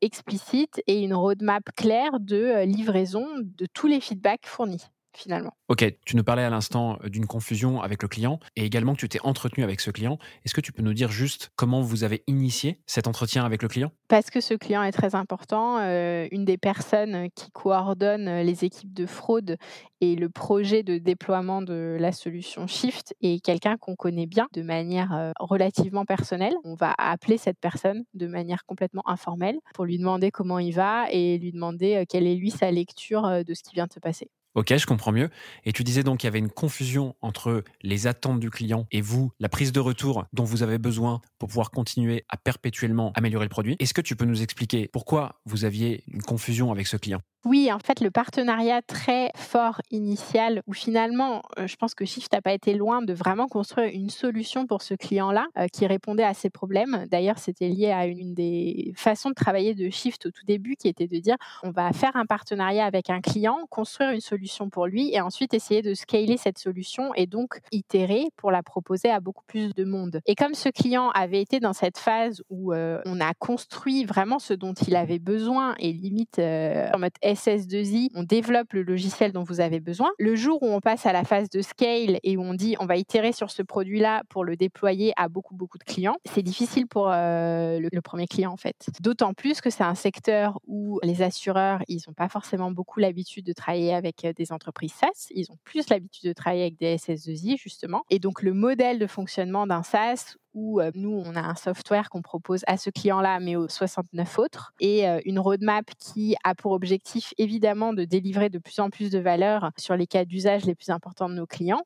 explicite 0.00 0.82
et 0.86 1.02
une 1.02 1.14
roadmap 1.14 1.64
claire 1.76 2.20
de 2.20 2.64
livraison 2.64 3.26
de 3.38 3.66
tous 3.66 3.86
les 3.86 4.00
feedbacks 4.00 4.46
fournis? 4.46 4.86
Finalement. 5.16 5.52
Ok, 5.68 5.84
tu 6.04 6.16
nous 6.16 6.22
parlais 6.22 6.44
à 6.44 6.50
l'instant 6.50 6.98
euh, 7.02 7.08
d'une 7.08 7.26
confusion 7.26 7.80
avec 7.80 8.02
le 8.02 8.08
client 8.08 8.38
et 8.54 8.64
également 8.64 8.94
que 8.94 9.00
tu 9.00 9.08
t'es 9.08 9.20
entretenu 9.22 9.64
avec 9.64 9.80
ce 9.80 9.90
client. 9.90 10.18
Est-ce 10.44 10.54
que 10.54 10.60
tu 10.60 10.72
peux 10.72 10.82
nous 10.82 10.94
dire 10.94 11.10
juste 11.10 11.50
comment 11.56 11.80
vous 11.80 12.04
avez 12.04 12.22
initié 12.26 12.78
cet 12.86 13.08
entretien 13.08 13.44
avec 13.44 13.62
le 13.62 13.68
client? 13.68 13.90
Parce 14.08 14.30
que 14.30 14.40
ce 14.40 14.54
client 14.54 14.82
est 14.82 14.92
très 14.92 15.14
important. 15.14 15.78
Euh, 15.78 16.28
une 16.30 16.44
des 16.44 16.58
personnes 16.58 17.28
qui 17.34 17.50
coordonne 17.50 18.42
les 18.42 18.64
équipes 18.64 18.94
de 18.94 19.06
fraude 19.06 19.56
et 20.00 20.14
le 20.14 20.28
projet 20.28 20.82
de 20.82 20.98
déploiement 20.98 21.62
de 21.62 21.96
la 21.98 22.12
solution 22.12 22.66
Shift 22.66 23.14
est 23.22 23.42
quelqu'un 23.42 23.76
qu'on 23.78 23.96
connaît 23.96 24.26
bien 24.26 24.46
de 24.52 24.62
manière 24.62 25.14
euh, 25.14 25.32
relativement 25.40 26.04
personnelle. 26.04 26.54
On 26.64 26.74
va 26.74 26.94
appeler 26.98 27.38
cette 27.38 27.58
personne 27.58 28.04
de 28.14 28.26
manière 28.26 28.64
complètement 28.66 29.08
informelle 29.08 29.58
pour 29.74 29.84
lui 29.84 29.98
demander 29.98 30.30
comment 30.30 30.58
il 30.58 30.74
va 30.74 31.10
et 31.10 31.38
lui 31.38 31.52
demander 31.52 32.04
quelle 32.08 32.26
est 32.26 32.34
lui 32.34 32.50
sa 32.50 32.70
lecture 32.70 33.44
de 33.44 33.54
ce 33.54 33.62
qui 33.62 33.74
vient 33.74 33.86
de 33.86 33.92
se 33.92 34.00
passer. 34.00 34.30
Ok, 34.56 34.74
je 34.74 34.86
comprends 34.86 35.12
mieux. 35.12 35.28
Et 35.66 35.72
tu 35.72 35.84
disais 35.84 36.02
donc 36.02 36.20
qu'il 36.20 36.28
y 36.28 36.28
avait 36.28 36.38
une 36.38 36.48
confusion 36.48 37.14
entre 37.20 37.62
les 37.82 38.06
attentes 38.06 38.40
du 38.40 38.48
client 38.48 38.86
et 38.90 39.02
vous, 39.02 39.30
la 39.38 39.50
prise 39.50 39.70
de 39.70 39.80
retour 39.80 40.24
dont 40.32 40.44
vous 40.44 40.62
avez 40.62 40.78
besoin 40.78 41.20
pour 41.38 41.50
pouvoir 41.50 41.70
continuer 41.70 42.24
à 42.30 42.38
perpétuellement 42.38 43.12
améliorer 43.16 43.44
le 43.44 43.50
produit. 43.50 43.76
Est-ce 43.80 43.92
que 43.92 44.00
tu 44.00 44.16
peux 44.16 44.24
nous 44.24 44.40
expliquer 44.40 44.88
pourquoi 44.88 45.42
vous 45.44 45.66
aviez 45.66 46.04
une 46.10 46.22
confusion 46.22 46.72
avec 46.72 46.86
ce 46.86 46.96
client? 46.96 47.20
Oui, 47.44 47.70
en 47.70 47.78
fait, 47.78 48.00
le 48.00 48.10
partenariat 48.10 48.82
très 48.82 49.30
fort 49.36 49.80
initial, 49.92 50.62
où 50.66 50.72
finalement, 50.72 51.42
euh, 51.60 51.68
je 51.68 51.76
pense 51.76 51.94
que 51.94 52.04
Shift 52.04 52.32
n'a 52.32 52.42
pas 52.42 52.52
été 52.52 52.74
loin 52.74 53.02
de 53.02 53.12
vraiment 53.12 53.46
construire 53.46 53.88
une 53.94 54.10
solution 54.10 54.66
pour 54.66 54.82
ce 54.82 54.94
client-là 54.94 55.46
euh, 55.56 55.68
qui 55.72 55.86
répondait 55.86 56.24
à 56.24 56.34
ses 56.34 56.50
problèmes. 56.50 57.06
D'ailleurs, 57.08 57.38
c'était 57.38 57.68
lié 57.68 57.92
à 57.92 58.06
une 58.06 58.34
des 58.34 58.92
façons 58.96 59.28
de 59.28 59.34
travailler 59.34 59.76
de 59.76 59.88
Shift 59.90 60.26
au 60.26 60.32
tout 60.32 60.44
début, 60.44 60.74
qui 60.74 60.88
était 60.88 61.06
de 61.06 61.18
dire 61.18 61.36
on 61.62 61.70
va 61.70 61.92
faire 61.92 62.16
un 62.16 62.26
partenariat 62.26 62.84
avec 62.84 63.10
un 63.10 63.20
client, 63.20 63.58
construire 63.70 64.10
une 64.10 64.20
solution 64.20 64.45
pour 64.70 64.86
lui 64.86 65.12
et 65.12 65.20
ensuite 65.20 65.54
essayer 65.54 65.82
de 65.82 65.94
scaler 65.94 66.36
cette 66.36 66.58
solution 66.58 67.14
et 67.14 67.26
donc 67.26 67.60
itérer 67.72 68.24
pour 68.36 68.50
la 68.50 68.62
proposer 68.62 69.10
à 69.10 69.20
beaucoup 69.20 69.44
plus 69.46 69.74
de 69.74 69.84
monde. 69.84 70.20
Et 70.26 70.34
comme 70.34 70.54
ce 70.54 70.68
client 70.68 71.10
avait 71.10 71.40
été 71.40 71.60
dans 71.60 71.72
cette 71.72 71.98
phase 71.98 72.42
où 72.50 72.72
euh, 72.72 73.00
on 73.04 73.20
a 73.20 73.34
construit 73.34 74.04
vraiment 74.04 74.38
ce 74.38 74.54
dont 74.54 74.74
il 74.74 74.96
avait 74.96 75.18
besoin 75.18 75.74
et 75.78 75.92
limite 75.92 76.38
en 76.38 76.98
mode 76.98 77.12
SS2I, 77.22 78.08
on 78.14 78.22
développe 78.22 78.72
le 78.72 78.82
logiciel 78.82 79.32
dont 79.32 79.42
vous 79.42 79.60
avez 79.60 79.80
besoin. 79.80 80.10
Le 80.18 80.36
jour 80.36 80.62
où 80.62 80.68
on 80.68 80.80
passe 80.80 81.06
à 81.06 81.12
la 81.12 81.24
phase 81.24 81.48
de 81.50 81.60
scale 81.62 82.18
et 82.22 82.36
où 82.36 82.42
on 82.42 82.54
dit 82.54 82.76
on 82.80 82.86
va 82.86 82.96
itérer 82.96 83.32
sur 83.32 83.50
ce 83.50 83.62
produit-là 83.62 84.22
pour 84.28 84.44
le 84.44 84.56
déployer 84.56 85.12
à 85.16 85.28
beaucoup, 85.28 85.54
beaucoup 85.54 85.78
de 85.78 85.84
clients, 85.84 86.16
c'est 86.24 86.42
difficile 86.42 86.86
pour 86.86 87.10
euh, 87.10 87.78
le, 87.80 88.00
premier 88.00 88.26
client 88.26 88.52
en 88.52 88.56
fait. 88.56 88.88
D'autant 89.00 89.34
plus 89.34 89.60
que 89.60 89.70
c'est 89.70 89.82
un 89.82 89.94
secteur 89.94 90.60
où 90.66 91.00
les 91.02 91.22
assureurs, 91.22 91.80
ils 91.88 92.00
n'ont 92.06 92.14
pas 92.14 92.28
forcément 92.28 92.70
beaucoup 92.70 93.00
l'habitude 93.00 93.44
de 93.44 93.52
travailler 93.52 93.94
avec 93.94 94.24
euh, 94.24 94.25
des 94.32 94.52
entreprises 94.52 94.92
SaaS, 94.92 95.28
ils 95.30 95.50
ont 95.50 95.58
plus 95.64 95.88
l'habitude 95.88 96.28
de 96.28 96.32
travailler 96.32 96.62
avec 96.62 96.78
des 96.78 96.96
SS2I 96.96 97.58
justement. 97.58 98.04
Et 98.10 98.18
donc 98.18 98.42
le 98.42 98.52
modèle 98.52 98.98
de 98.98 99.06
fonctionnement 99.06 99.66
d'un 99.66 99.82
SaaS 99.82 100.36
où 100.56 100.80
nous, 100.94 101.22
on 101.24 101.36
a 101.36 101.40
un 101.40 101.54
software 101.54 102.08
qu'on 102.08 102.22
propose 102.22 102.62
à 102.66 102.78
ce 102.78 102.90
client-là, 102.90 103.38
mais 103.38 103.54
aux 103.54 103.68
69 103.68 104.38
autres, 104.38 104.72
et 104.80 105.04
une 105.24 105.38
roadmap 105.38 105.84
qui 105.98 106.34
a 106.42 106.54
pour 106.54 106.72
objectif 106.72 107.34
évidemment 107.38 107.92
de 107.92 108.04
délivrer 108.04 108.48
de 108.48 108.58
plus 108.58 108.80
en 108.80 108.90
plus 108.90 109.10
de 109.10 109.18
valeur 109.18 109.70
sur 109.76 109.96
les 109.96 110.06
cas 110.06 110.24
d'usage 110.24 110.64
les 110.64 110.74
plus 110.74 110.88
importants 110.88 111.28
de 111.28 111.34
nos 111.34 111.46
clients, 111.46 111.82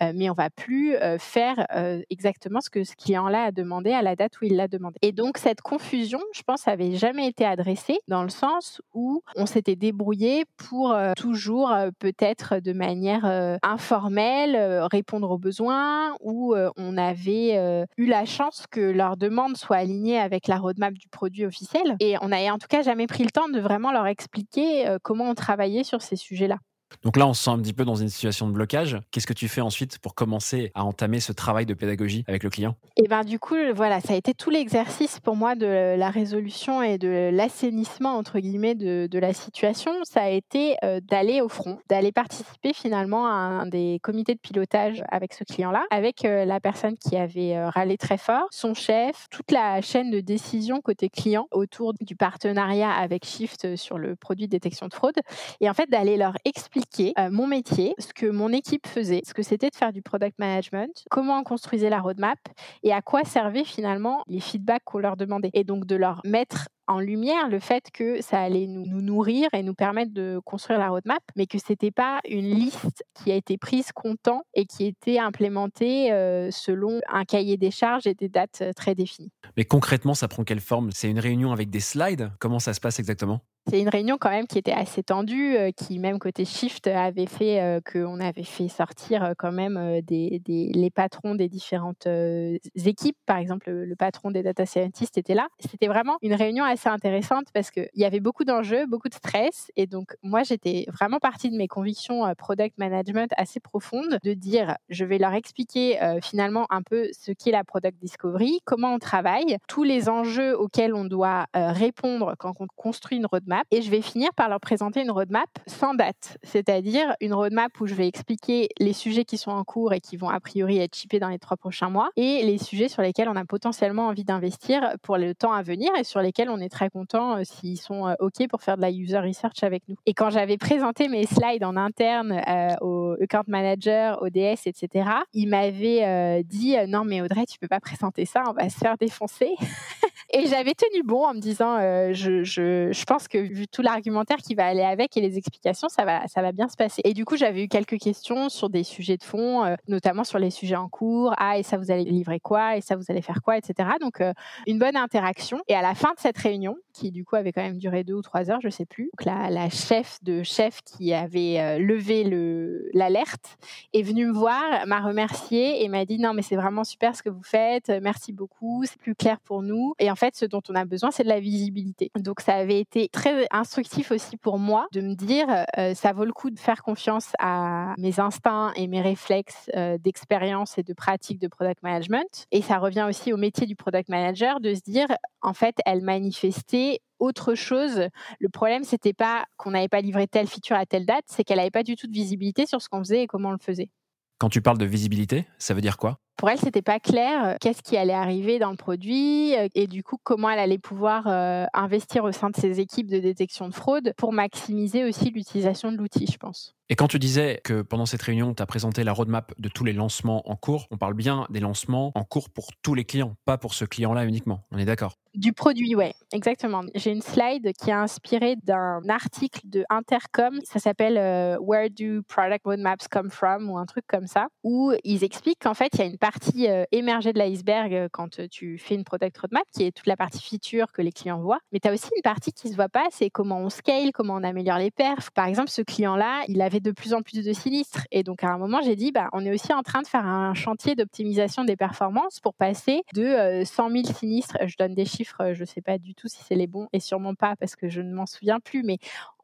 mais 0.00 0.30
on 0.30 0.32
va 0.32 0.48
plus 0.48 0.96
faire 1.18 1.66
exactement 2.08 2.60
ce 2.60 2.70
que 2.70 2.82
ce 2.82 2.96
client-là 2.96 3.44
a 3.44 3.52
demandé 3.52 3.92
à 3.92 4.00
la 4.00 4.16
date 4.16 4.40
où 4.40 4.46
il 4.46 4.56
l'a 4.56 4.68
demandé. 4.68 4.96
Et 5.02 5.12
donc 5.12 5.36
cette 5.36 5.60
confusion, 5.60 6.20
je 6.34 6.42
pense, 6.42 6.66
avait 6.66 6.96
jamais 6.96 7.28
été 7.28 7.44
adressée 7.44 7.98
dans 8.08 8.22
le 8.22 8.30
sens 8.30 8.80
où 8.94 9.22
on 9.36 9.44
s'était 9.44 9.76
débrouillé 9.76 10.44
pour 10.56 10.96
toujours 11.14 11.74
peut-être 11.98 12.58
de 12.60 12.72
manière 12.72 13.58
informelle 13.62 14.86
répondre 14.90 15.30
aux 15.30 15.38
besoins 15.38 16.14
ou 16.20 16.54
on 16.76 16.96
avait 16.96 17.84
eu 17.98 18.06
la 18.06 18.13
chance 18.24 18.66
que 18.70 18.80
leurs 18.80 19.16
demandes 19.16 19.56
soient 19.56 19.78
alignées 19.78 20.18
avec 20.18 20.46
la 20.46 20.58
roadmap 20.58 20.94
du 20.94 21.08
produit 21.08 21.44
officiel. 21.44 21.96
Et 22.00 22.16
on 22.20 22.28
n'avait 22.28 22.50
en 22.50 22.58
tout 22.58 22.68
cas 22.68 22.82
jamais 22.82 23.06
pris 23.06 23.24
le 23.24 23.30
temps 23.30 23.48
de 23.48 23.60
vraiment 23.60 23.90
leur 23.90 24.06
expliquer 24.06 24.96
comment 25.02 25.28
on 25.28 25.34
travaillait 25.34 25.84
sur 25.84 26.00
ces 26.02 26.16
sujets-là. 26.16 26.58
Donc 27.02 27.16
là, 27.16 27.26
on 27.26 27.34
se 27.34 27.44
sent 27.44 27.50
un 27.50 27.58
petit 27.58 27.72
peu 27.72 27.84
dans 27.84 27.96
une 27.96 28.08
situation 28.08 28.46
de 28.46 28.52
blocage. 28.52 28.98
Qu'est-ce 29.10 29.26
que 29.26 29.32
tu 29.32 29.48
fais 29.48 29.60
ensuite 29.60 29.98
pour 29.98 30.14
commencer 30.14 30.70
à 30.74 30.84
entamer 30.84 31.20
ce 31.20 31.32
travail 31.32 31.66
de 31.66 31.74
pédagogie 31.74 32.24
avec 32.28 32.42
le 32.42 32.50
client? 32.50 32.76
Et 32.96 33.02
eh 33.04 33.08
ben 33.08 33.24
du 33.24 33.38
coup, 33.38 33.56
voilà, 33.74 34.00
ça 34.00 34.12
a 34.12 34.16
été 34.16 34.34
tout 34.34 34.50
l'exercice 34.50 35.20
pour 35.20 35.36
moi 35.36 35.54
de 35.54 35.96
la 35.96 36.10
résolution 36.10 36.82
et 36.82 36.98
de 36.98 37.30
l'assainissement 37.32 38.16
entre 38.16 38.38
guillemets 38.38 38.74
de, 38.74 39.18
la 39.18 39.32
situation. 39.32 39.92
Ça 40.02 40.22
a 40.22 40.28
été 40.28 40.76
euh, 40.84 41.00
d'aller 41.00 41.40
au 41.40 41.48
front, 41.48 41.78
d'aller 41.88 42.12
participer 42.12 42.72
finalement 42.72 43.26
à 43.26 43.30
un 43.30 43.66
des 43.66 44.00
comités 44.02 44.34
de 44.34 44.40
pilotage 44.40 45.02
avec 45.10 45.32
ce 45.32 45.44
client-là, 45.44 45.84
avec 45.90 46.24
euh, 46.24 46.44
la 46.44 46.60
personne 46.60 46.96
qui 46.96 47.16
avait 47.16 47.56
euh, 47.56 47.70
râlé 47.70 47.96
très 47.96 48.18
fort, 48.18 48.46
son 48.50 48.74
chef, 48.74 49.28
toute 49.30 49.50
la 49.50 49.80
chaîne 49.80 50.10
de 50.10 50.20
décision 50.20 50.80
côté 50.80 51.08
client 51.08 51.46
autour 51.52 51.94
du 52.00 52.16
partenariat 52.16 52.90
avec 52.90 53.24
Shift 53.24 53.76
sur 53.76 53.98
le 53.98 54.16
produit 54.16 54.46
de 54.46 54.50
détection 54.50 54.88
de 54.88 54.94
fraude, 54.94 55.18
et 55.60 55.70
en 55.70 55.74
fait 55.74 55.88
d'aller 55.88 56.16
leur 56.16 56.34
expliquer 56.44 56.83
euh, 57.18 57.30
mon 57.30 57.46
métier, 57.46 57.94
ce 57.98 58.12
que 58.12 58.26
mon 58.26 58.50
équipe 58.50 58.86
faisait, 58.86 59.22
ce 59.26 59.34
que 59.34 59.42
c'était 59.42 59.70
de 59.70 59.76
faire 59.76 59.92
du 59.92 60.02
product 60.02 60.38
management, 60.38 61.04
comment 61.10 61.38
on 61.38 61.44
construisait 61.44 61.90
la 61.90 62.00
roadmap 62.00 62.38
et 62.82 62.92
à 62.92 63.02
quoi 63.02 63.24
servaient 63.24 63.64
finalement 63.64 64.22
les 64.28 64.40
feedbacks 64.40 64.84
qu'on 64.84 64.98
leur 64.98 65.16
demandait. 65.16 65.50
Et 65.54 65.64
donc 65.64 65.86
de 65.86 65.96
leur 65.96 66.20
mettre 66.24 66.68
en 66.86 67.00
lumière 67.00 67.48
le 67.48 67.58
fait 67.60 67.90
que 67.92 68.20
ça 68.20 68.40
allait 68.40 68.66
nous, 68.66 69.00
nourrir 69.00 69.48
et 69.52 69.62
nous 69.62 69.74
permettre 69.74 70.12
de 70.12 70.40
construire 70.44 70.78
la 70.78 70.90
roadmap, 70.90 71.22
mais 71.36 71.46
que 71.46 71.58
c'était 71.58 71.90
pas 71.90 72.20
une 72.28 72.44
liste 72.44 73.04
qui 73.14 73.32
a 73.32 73.34
été 73.34 73.56
prise 73.56 73.92
comptant 73.92 74.42
et 74.54 74.66
qui 74.66 74.84
était 74.84 75.18
implémentée 75.18 76.12
euh, 76.12 76.50
selon 76.50 77.00
un 77.10 77.24
cahier 77.24 77.56
des 77.56 77.70
charges 77.70 78.06
et 78.06 78.14
des 78.14 78.28
dates 78.28 78.60
euh, 78.60 78.72
très 78.72 78.94
définies. 78.94 79.32
Mais 79.56 79.64
concrètement, 79.64 80.14
ça 80.14 80.28
prend 80.28 80.44
quelle 80.44 80.60
forme? 80.60 80.90
C'est 80.92 81.10
une 81.10 81.18
réunion 81.18 81.52
avec 81.52 81.70
des 81.70 81.80
slides? 81.80 82.30
Comment 82.38 82.58
ça 82.58 82.74
se 82.74 82.80
passe 82.80 82.98
exactement? 82.98 83.40
C'est 83.66 83.80
une 83.80 83.88
réunion 83.88 84.18
quand 84.20 84.30
même 84.30 84.46
qui 84.46 84.58
était 84.58 84.72
assez 84.72 85.02
tendue, 85.02 85.56
euh, 85.56 85.70
qui 85.70 85.98
même 85.98 86.18
côté 86.18 86.44
Shift 86.44 86.86
avait 86.86 87.26
fait 87.26 87.62
euh, 87.62 87.80
qu'on 87.80 88.20
avait 88.20 88.44
fait 88.44 88.68
sortir 88.68 89.24
euh, 89.24 89.32
quand 89.38 89.52
même 89.52 90.00
des, 90.02 90.42
les 90.46 90.90
patrons 90.90 91.34
des 91.34 91.48
différentes 91.48 92.06
équipes. 92.06 93.16
Par 93.26 93.38
exemple, 93.38 93.70
le, 93.70 93.94
patron 93.96 94.30
des 94.30 94.42
data 94.42 94.66
scientists 94.66 95.16
était 95.16 95.34
là. 95.34 95.48
C'était 95.60 95.86
vraiment 95.86 96.16
une 96.20 96.34
réunion 96.34 96.64
assez 96.64 96.88
intéressante 96.88 97.46
parce 97.54 97.70
qu'il 97.70 97.88
y 97.94 98.04
avait 98.04 98.20
beaucoup 98.20 98.44
d'enjeux, 98.44 98.86
beaucoup 98.86 99.08
de 99.08 99.14
stress. 99.14 99.70
Et 99.76 99.86
donc, 99.86 100.14
moi, 100.22 100.42
j'étais 100.42 100.84
vraiment 100.92 101.18
partie 101.18 101.50
de 101.50 101.56
mes 101.56 101.68
convictions 101.68 102.24
product 102.36 102.76
management 102.78 103.32
assez 103.36 103.60
profondes, 103.60 104.18
de 104.22 104.34
dire, 104.34 104.76
je 104.88 105.04
vais 105.04 105.18
leur 105.18 105.32
expliquer 105.32 105.98
finalement 106.22 106.66
un 106.70 106.82
peu 106.82 107.08
ce 107.12 107.32
qu'est 107.32 107.52
la 107.52 107.64
product 107.64 107.98
discovery, 108.00 108.60
comment 108.64 108.94
on 108.94 108.98
travaille, 108.98 109.58
tous 109.68 109.84
les 109.84 110.08
enjeux 110.08 110.58
auxquels 110.58 110.94
on 110.94 111.04
doit 111.04 111.46
répondre 111.54 112.34
quand 112.38 112.54
on 112.60 112.66
construit 112.76 113.18
une 113.18 113.26
roadmap 113.26 113.53
et 113.70 113.82
je 113.82 113.90
vais 113.90 114.02
finir 114.02 114.30
par 114.34 114.48
leur 114.48 114.60
présenter 114.60 115.02
une 115.02 115.10
roadmap 115.10 115.48
sans 115.66 115.94
date, 115.94 116.38
c'est-à-dire 116.42 117.14
une 117.20 117.34
roadmap 117.34 117.72
où 117.80 117.86
je 117.86 117.94
vais 117.94 118.08
expliquer 118.08 118.68
les 118.78 118.92
sujets 118.92 119.24
qui 119.24 119.38
sont 119.38 119.50
en 119.50 119.64
cours 119.64 119.92
et 119.92 120.00
qui 120.00 120.16
vont 120.16 120.28
a 120.28 120.40
priori 120.40 120.78
être 120.78 120.94
chippés 120.94 121.18
dans 121.18 121.28
les 121.28 121.38
trois 121.38 121.56
prochains 121.56 121.90
mois 121.90 122.10
et 122.16 122.42
les 122.44 122.58
sujets 122.58 122.88
sur 122.88 123.02
lesquels 123.02 123.28
on 123.28 123.36
a 123.36 123.44
potentiellement 123.44 124.08
envie 124.08 124.24
d'investir 124.24 124.94
pour 125.02 125.16
le 125.16 125.34
temps 125.34 125.52
à 125.52 125.62
venir 125.62 125.90
et 125.98 126.04
sur 126.04 126.20
lesquels 126.20 126.50
on 126.50 126.60
est 126.60 126.68
très 126.68 126.90
content 126.90 127.36
euh, 127.36 127.42
s'ils 127.44 127.80
sont 127.80 128.06
euh, 128.06 128.14
OK 128.20 128.46
pour 128.48 128.62
faire 128.62 128.76
de 128.76 128.82
la 128.82 128.90
user 128.90 129.18
research 129.18 129.62
avec 129.62 129.82
nous. 129.88 129.96
Et 130.06 130.14
quand 130.14 130.30
j'avais 130.30 130.56
présenté 130.56 131.08
mes 131.08 131.26
slides 131.26 131.64
en 131.64 131.76
interne 131.76 132.32
euh, 132.32 132.68
au 132.80 133.16
account 133.22 133.44
manager, 133.46 134.20
au 134.22 134.28
DS, 134.28 134.66
etc., 134.66 135.10
il 135.32 135.48
m'avait 135.48 136.42
dit 136.44 136.76
non 136.88 137.04
mais 137.04 137.20
Audrey, 137.20 137.44
tu 137.46 137.58
peux 137.58 137.68
pas 137.68 137.80
présenter 137.80 138.24
ça, 138.24 138.42
on 138.48 138.52
va 138.52 138.68
se 138.68 138.78
faire 138.78 138.96
défoncer. 138.96 139.54
et 140.32 140.46
j'avais 140.46 140.74
tenu 140.74 141.02
bon 141.02 141.24
en 141.24 141.34
me 141.34 141.40
disant 141.40 141.78
je, 142.12 142.44
je, 142.44 142.92
je 142.92 143.04
pense 143.04 143.28
que 143.28 143.43
vu 143.46 143.68
tout 143.68 143.82
l'argumentaire 143.82 144.38
qui 144.38 144.54
va 144.54 144.66
aller 144.66 144.82
avec 144.82 145.16
et 145.16 145.20
les 145.20 145.38
explications, 145.38 145.88
ça 145.88 146.04
va, 146.04 146.26
ça 146.28 146.42
va 146.42 146.52
bien 146.52 146.68
se 146.68 146.76
passer. 146.76 147.02
Et 147.04 147.14
du 147.14 147.24
coup, 147.24 147.36
j'avais 147.36 147.64
eu 147.64 147.68
quelques 147.68 147.98
questions 147.98 148.48
sur 148.48 148.70
des 148.70 148.84
sujets 148.84 149.16
de 149.16 149.24
fond, 149.24 149.64
euh, 149.64 149.76
notamment 149.88 150.24
sur 150.24 150.38
les 150.38 150.50
sujets 150.50 150.76
en 150.76 150.88
cours. 150.88 151.34
Ah, 151.38 151.58
et 151.58 151.62
ça, 151.62 151.76
vous 151.76 151.90
allez 151.90 152.04
livrer 152.04 152.40
quoi? 152.40 152.76
Et 152.76 152.80
ça, 152.80 152.96
vous 152.96 153.04
allez 153.08 153.22
faire 153.22 153.42
quoi? 153.42 153.56
Etc. 153.56 153.88
Donc, 154.00 154.20
euh, 154.20 154.32
une 154.66 154.78
bonne 154.78 154.96
interaction. 154.96 155.60
Et 155.68 155.74
à 155.74 155.82
la 155.82 155.94
fin 155.94 156.10
de 156.10 156.18
cette 156.18 156.38
réunion, 156.38 156.76
qui 156.94 157.10
du 157.10 157.24
coup 157.24 157.36
avait 157.36 157.52
quand 157.52 157.62
même 157.62 157.78
duré 157.78 158.04
deux 158.04 158.14
ou 158.14 158.22
trois 158.22 158.50
heures, 158.50 158.60
je 158.62 158.70
sais 158.70 158.86
plus, 158.86 159.10
donc 159.18 159.26
la, 159.26 159.50
la 159.50 159.68
chef 159.68 160.18
de 160.22 160.42
chef 160.42 160.80
qui 160.82 161.12
avait 161.12 161.60
euh, 161.60 161.78
levé 161.78 162.24
le, 162.24 162.88
l'alerte 162.94 163.58
est 163.92 164.02
venue 164.02 164.26
me 164.26 164.32
voir, 164.32 164.86
m'a 164.86 165.00
remercié 165.00 165.84
et 165.84 165.88
m'a 165.88 166.04
dit 166.04 166.18
non, 166.18 166.34
mais 166.34 166.42
c'est 166.42 166.56
vraiment 166.56 166.84
super 166.84 167.16
ce 167.16 167.22
que 167.22 167.28
vous 167.28 167.42
faites. 167.42 167.90
Merci 168.02 168.32
beaucoup. 168.32 168.84
C'est 168.84 168.98
plus 168.98 169.14
clair 169.14 169.40
pour 169.40 169.62
nous. 169.62 169.94
Et 169.98 170.10
en 170.10 170.16
fait, 170.16 170.36
ce 170.36 170.46
dont 170.46 170.62
on 170.68 170.74
a 170.74 170.84
besoin, 170.84 171.10
c'est 171.10 171.24
de 171.24 171.28
la 171.28 171.40
visibilité. 171.40 172.10
Donc, 172.18 172.40
ça 172.40 172.54
avait 172.54 172.80
été 172.80 173.08
très 173.08 173.46
instructif 173.50 174.10
aussi 174.10 174.36
pour 174.36 174.58
moi 174.58 174.86
de 174.92 175.00
me 175.00 175.14
dire 175.14 175.46
euh, 175.78 175.94
ça 175.94 176.12
vaut 176.12 176.24
le 176.24 176.32
coup 176.32 176.50
de 176.50 176.58
faire 176.58 176.82
confiance 176.82 177.32
à 177.38 177.94
mes 177.98 178.20
instincts 178.20 178.72
et 178.76 178.86
mes 178.86 179.00
réflexes 179.00 179.70
euh, 179.76 179.98
d'expérience 179.98 180.78
et 180.78 180.82
de 180.82 180.94
pratique 180.94 181.38
de 181.38 181.48
product 181.48 181.82
management. 181.82 182.46
Et 182.50 182.62
ça 182.62 182.78
revient 182.78 183.06
aussi 183.08 183.32
au 183.32 183.36
métier 183.36 183.66
du 183.66 183.76
product 183.76 184.08
manager 184.08 184.60
de 184.60 184.74
se 184.74 184.80
dire 184.80 185.08
en 185.42 185.52
fait, 185.52 185.76
elle 185.84 186.00
manifestait 186.00 186.83
autre 187.18 187.54
chose. 187.54 188.08
Le 188.40 188.48
problème, 188.48 188.84
c'était 188.84 189.12
pas 189.12 189.44
qu'on 189.56 189.72
n'avait 189.72 189.88
pas 189.88 190.00
livré 190.00 190.26
telle 190.26 190.46
feature 190.46 190.76
à 190.76 190.86
telle 190.86 191.06
date, 191.06 191.24
c'est 191.26 191.44
qu'elle 191.44 191.58
n'avait 191.58 191.70
pas 191.70 191.82
du 191.82 191.96
tout 191.96 192.06
de 192.06 192.12
visibilité 192.12 192.66
sur 192.66 192.80
ce 192.80 192.88
qu'on 192.88 193.00
faisait 193.00 193.22
et 193.22 193.26
comment 193.26 193.50
on 193.50 193.52
le 193.52 193.58
faisait. 193.58 193.90
Quand 194.38 194.48
tu 194.48 194.60
parles 194.60 194.78
de 194.78 194.84
visibilité, 194.84 195.46
ça 195.58 195.74
veut 195.74 195.80
dire 195.80 195.96
quoi? 195.96 196.18
Pour 196.36 196.50
elle, 196.50 196.58
c'était 196.58 196.82
pas 196.82 196.98
clair 196.98 197.44
euh, 197.44 197.54
qu'est-ce 197.60 197.82
qui 197.82 197.96
allait 197.96 198.12
arriver 198.12 198.58
dans 198.58 198.70
le 198.70 198.76
produit 198.76 199.54
euh, 199.56 199.68
et 199.74 199.86
du 199.86 200.02
coup 200.02 200.16
comment 200.22 200.50
elle 200.50 200.58
allait 200.58 200.78
pouvoir 200.78 201.28
euh, 201.28 201.64
investir 201.72 202.24
au 202.24 202.32
sein 202.32 202.50
de 202.50 202.56
ses 202.56 202.80
équipes 202.80 203.08
de 203.08 203.20
détection 203.20 203.68
de 203.68 203.74
fraude 203.74 204.12
pour 204.16 204.32
maximiser 204.32 205.04
aussi 205.04 205.30
l'utilisation 205.30 205.92
de 205.92 205.96
l'outil, 205.96 206.26
je 206.30 206.36
pense. 206.36 206.74
Et 206.90 206.96
quand 206.96 207.08
tu 207.08 207.18
disais 207.18 207.60
que 207.64 207.80
pendant 207.80 208.04
cette 208.04 208.20
réunion, 208.20 208.52
tu 208.52 208.62
as 208.62 208.66
présenté 208.66 209.04
la 209.04 209.12
roadmap 209.12 209.54
de 209.58 209.68
tous 209.70 209.84
les 209.84 209.94
lancements 209.94 210.48
en 210.50 210.56
cours, 210.56 210.86
on 210.90 210.98
parle 210.98 211.14
bien 211.14 211.46
des 211.48 211.60
lancements 211.60 212.12
en 212.14 212.24
cours 212.24 212.50
pour 212.50 212.68
tous 212.82 212.94
les 212.94 213.04
clients, 213.04 213.36
pas 213.46 213.56
pour 213.56 213.72
ce 213.72 213.86
client-là 213.86 214.24
uniquement. 214.24 214.66
On 214.70 214.78
est 214.78 214.84
d'accord 214.84 215.16
du 215.34 215.52
produit, 215.52 215.96
ouais, 215.96 216.14
exactement. 216.32 216.82
J'ai 216.94 217.10
une 217.10 217.22
slide 217.22 217.72
qui 217.80 217.90
est 217.90 217.94
inspirée 217.94 218.56
d'un 218.62 219.02
article 219.08 219.60
de 219.64 219.84
Intercom. 219.90 220.60
Ça 220.64 220.78
s'appelle 220.78 221.58
Where 221.60 221.90
do 221.90 222.22
product 222.28 222.64
roadmaps 222.64 223.08
come 223.08 223.30
from 223.30 223.68
ou 223.68 223.76
un 223.76 223.86
truc 223.86 224.04
comme 224.06 224.26
ça, 224.26 224.46
où 224.62 224.92
ils 225.02 225.24
expliquent 225.24 225.62
qu'en 225.62 225.74
fait, 225.74 225.90
il 225.94 225.98
y 225.98 226.02
a 226.02 226.06
une 226.06 226.18
partie 226.18 226.68
euh, 226.68 226.84
émergée 226.92 227.32
de 227.32 227.38
l'iceberg 227.38 227.92
euh, 227.94 228.08
quand 228.12 228.38
euh, 228.38 228.46
tu 228.48 228.78
fais 228.78 228.94
une 228.94 229.04
product 229.04 229.36
roadmap, 229.38 229.64
qui 229.74 229.84
est 229.84 229.92
toute 229.92 230.06
la 230.06 230.16
partie 230.16 230.40
feature 230.40 230.92
que 230.92 231.02
les 231.02 231.12
clients 231.12 231.40
voient. 231.40 231.58
Mais 231.72 231.80
tu 231.80 231.88
as 231.88 231.92
aussi 231.92 232.08
une 232.14 232.22
partie 232.22 232.52
qui 232.52 232.68
se 232.68 232.76
voit 232.76 232.88
pas, 232.88 233.06
c'est 233.10 233.30
comment 233.30 233.58
on 233.58 233.70
scale, 233.70 234.12
comment 234.12 234.34
on 234.34 234.44
améliore 234.44 234.78
les 234.78 234.90
perfs. 234.90 235.30
Par 235.30 235.46
exemple, 235.46 235.70
ce 235.70 235.82
client-là, 235.82 236.44
il 236.48 236.62
avait 236.62 236.73
de 236.80 236.90
plus 236.90 237.14
en 237.14 237.22
plus 237.22 237.44
de 237.44 237.52
sinistres. 237.52 238.06
Et 238.10 238.22
donc, 238.22 238.44
à 238.44 238.48
un 238.48 238.58
moment, 238.58 238.80
j'ai 238.82 238.96
dit, 238.96 239.12
bah, 239.12 239.28
on 239.32 239.44
est 239.44 239.52
aussi 239.52 239.72
en 239.72 239.82
train 239.82 240.02
de 240.02 240.06
faire 240.06 240.26
un 240.26 240.54
chantier 240.54 240.94
d'optimisation 240.94 241.64
des 241.64 241.76
performances 241.76 242.40
pour 242.40 242.54
passer 242.54 243.02
de 243.14 243.62
100 243.64 243.90
000 243.90 244.04
sinistres. 244.06 244.56
Je 244.66 244.76
donne 244.76 244.94
des 244.94 245.04
chiffres, 245.04 245.52
je 245.52 245.64
sais 245.64 245.80
pas 245.80 245.98
du 245.98 246.14
tout 246.14 246.28
si 246.28 246.42
c'est 246.42 246.54
les 246.54 246.66
bons 246.66 246.88
et 246.92 247.00
sûrement 247.00 247.34
pas 247.34 247.56
parce 247.56 247.76
que 247.76 247.88
je 247.88 248.00
ne 248.00 248.14
m'en 248.14 248.26
souviens 248.26 248.60
plus, 248.60 248.82
mais 248.82 248.98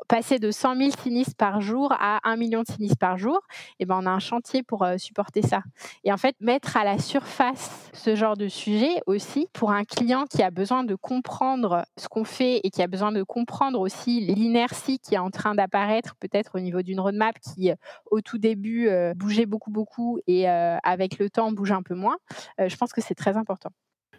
passer 0.09 0.39
de 0.39 0.51
100 0.51 0.77
000 0.77 0.91
sinistres 1.03 1.37
par 1.37 1.61
jour 1.61 1.93
à 1.93 2.21
1 2.29 2.37
million 2.37 2.63
de 2.63 2.67
sinistres 2.67 2.99
par 2.99 3.19
jour, 3.19 3.41
et 3.79 3.83
eh 3.83 3.87
ben, 3.87 3.99
on 4.01 4.07
a 4.07 4.11
un 4.11 4.19
chantier 4.19 4.63
pour 4.63 4.87
supporter 4.97 5.43
ça. 5.43 5.63
Et 6.05 6.13
en 6.13 6.17
fait, 6.17 6.35
mettre 6.41 6.77
à 6.77 6.85
la 6.85 6.99
surface 6.99 7.91
ce 7.93 8.15
genre 8.15 8.37
de 8.37 8.49
sujet 8.49 9.03
aussi 9.07 9.49
pour 9.53 9.71
un 9.71 9.85
client 9.85 10.25
qui 10.25 10.43
a 10.43 10.51
besoin 10.51 10.85
de 10.85 10.95
comprendre 10.95 11.85
ce 11.97 12.09
qu'on 12.09 12.25
fait 12.25 12.61
et 12.65 12.71
qui 12.71 12.83
a 12.83 12.87
besoin 12.87 13.13
de 13.13 13.23
comprendre 13.23 13.81
aussi 13.81 14.21
l'inertie 14.21 14.99
qui 14.99 15.15
est 15.15 15.19
en 15.19 15.31
train 15.31 15.55
d'apparaître 15.55 16.17
peut-être 16.17 16.53
au 16.55 16.61
niveau 16.61 16.83
d'une 16.83 17.01
roadmap 17.01 17.20
qui 17.41 17.71
au 18.11 18.21
tout 18.21 18.39
début 18.39 18.89
euh, 18.89 19.15
bougeait 19.15 19.47
beaucoup 19.47 19.71
beaucoup 19.71 20.19
et 20.27 20.49
euh, 20.49 20.77
avec 20.83 21.19
le 21.19 21.31
temps 21.31 21.53
bouge 21.53 21.73
un 21.73 21.83
peu 21.83 21.95
moins. 21.95 22.17
Euh, 22.61 22.69
je 22.69 22.77
pense 22.77 22.93
que 22.93 23.01
c'est 23.01 23.15
très 23.15 23.37
important. 23.37 23.71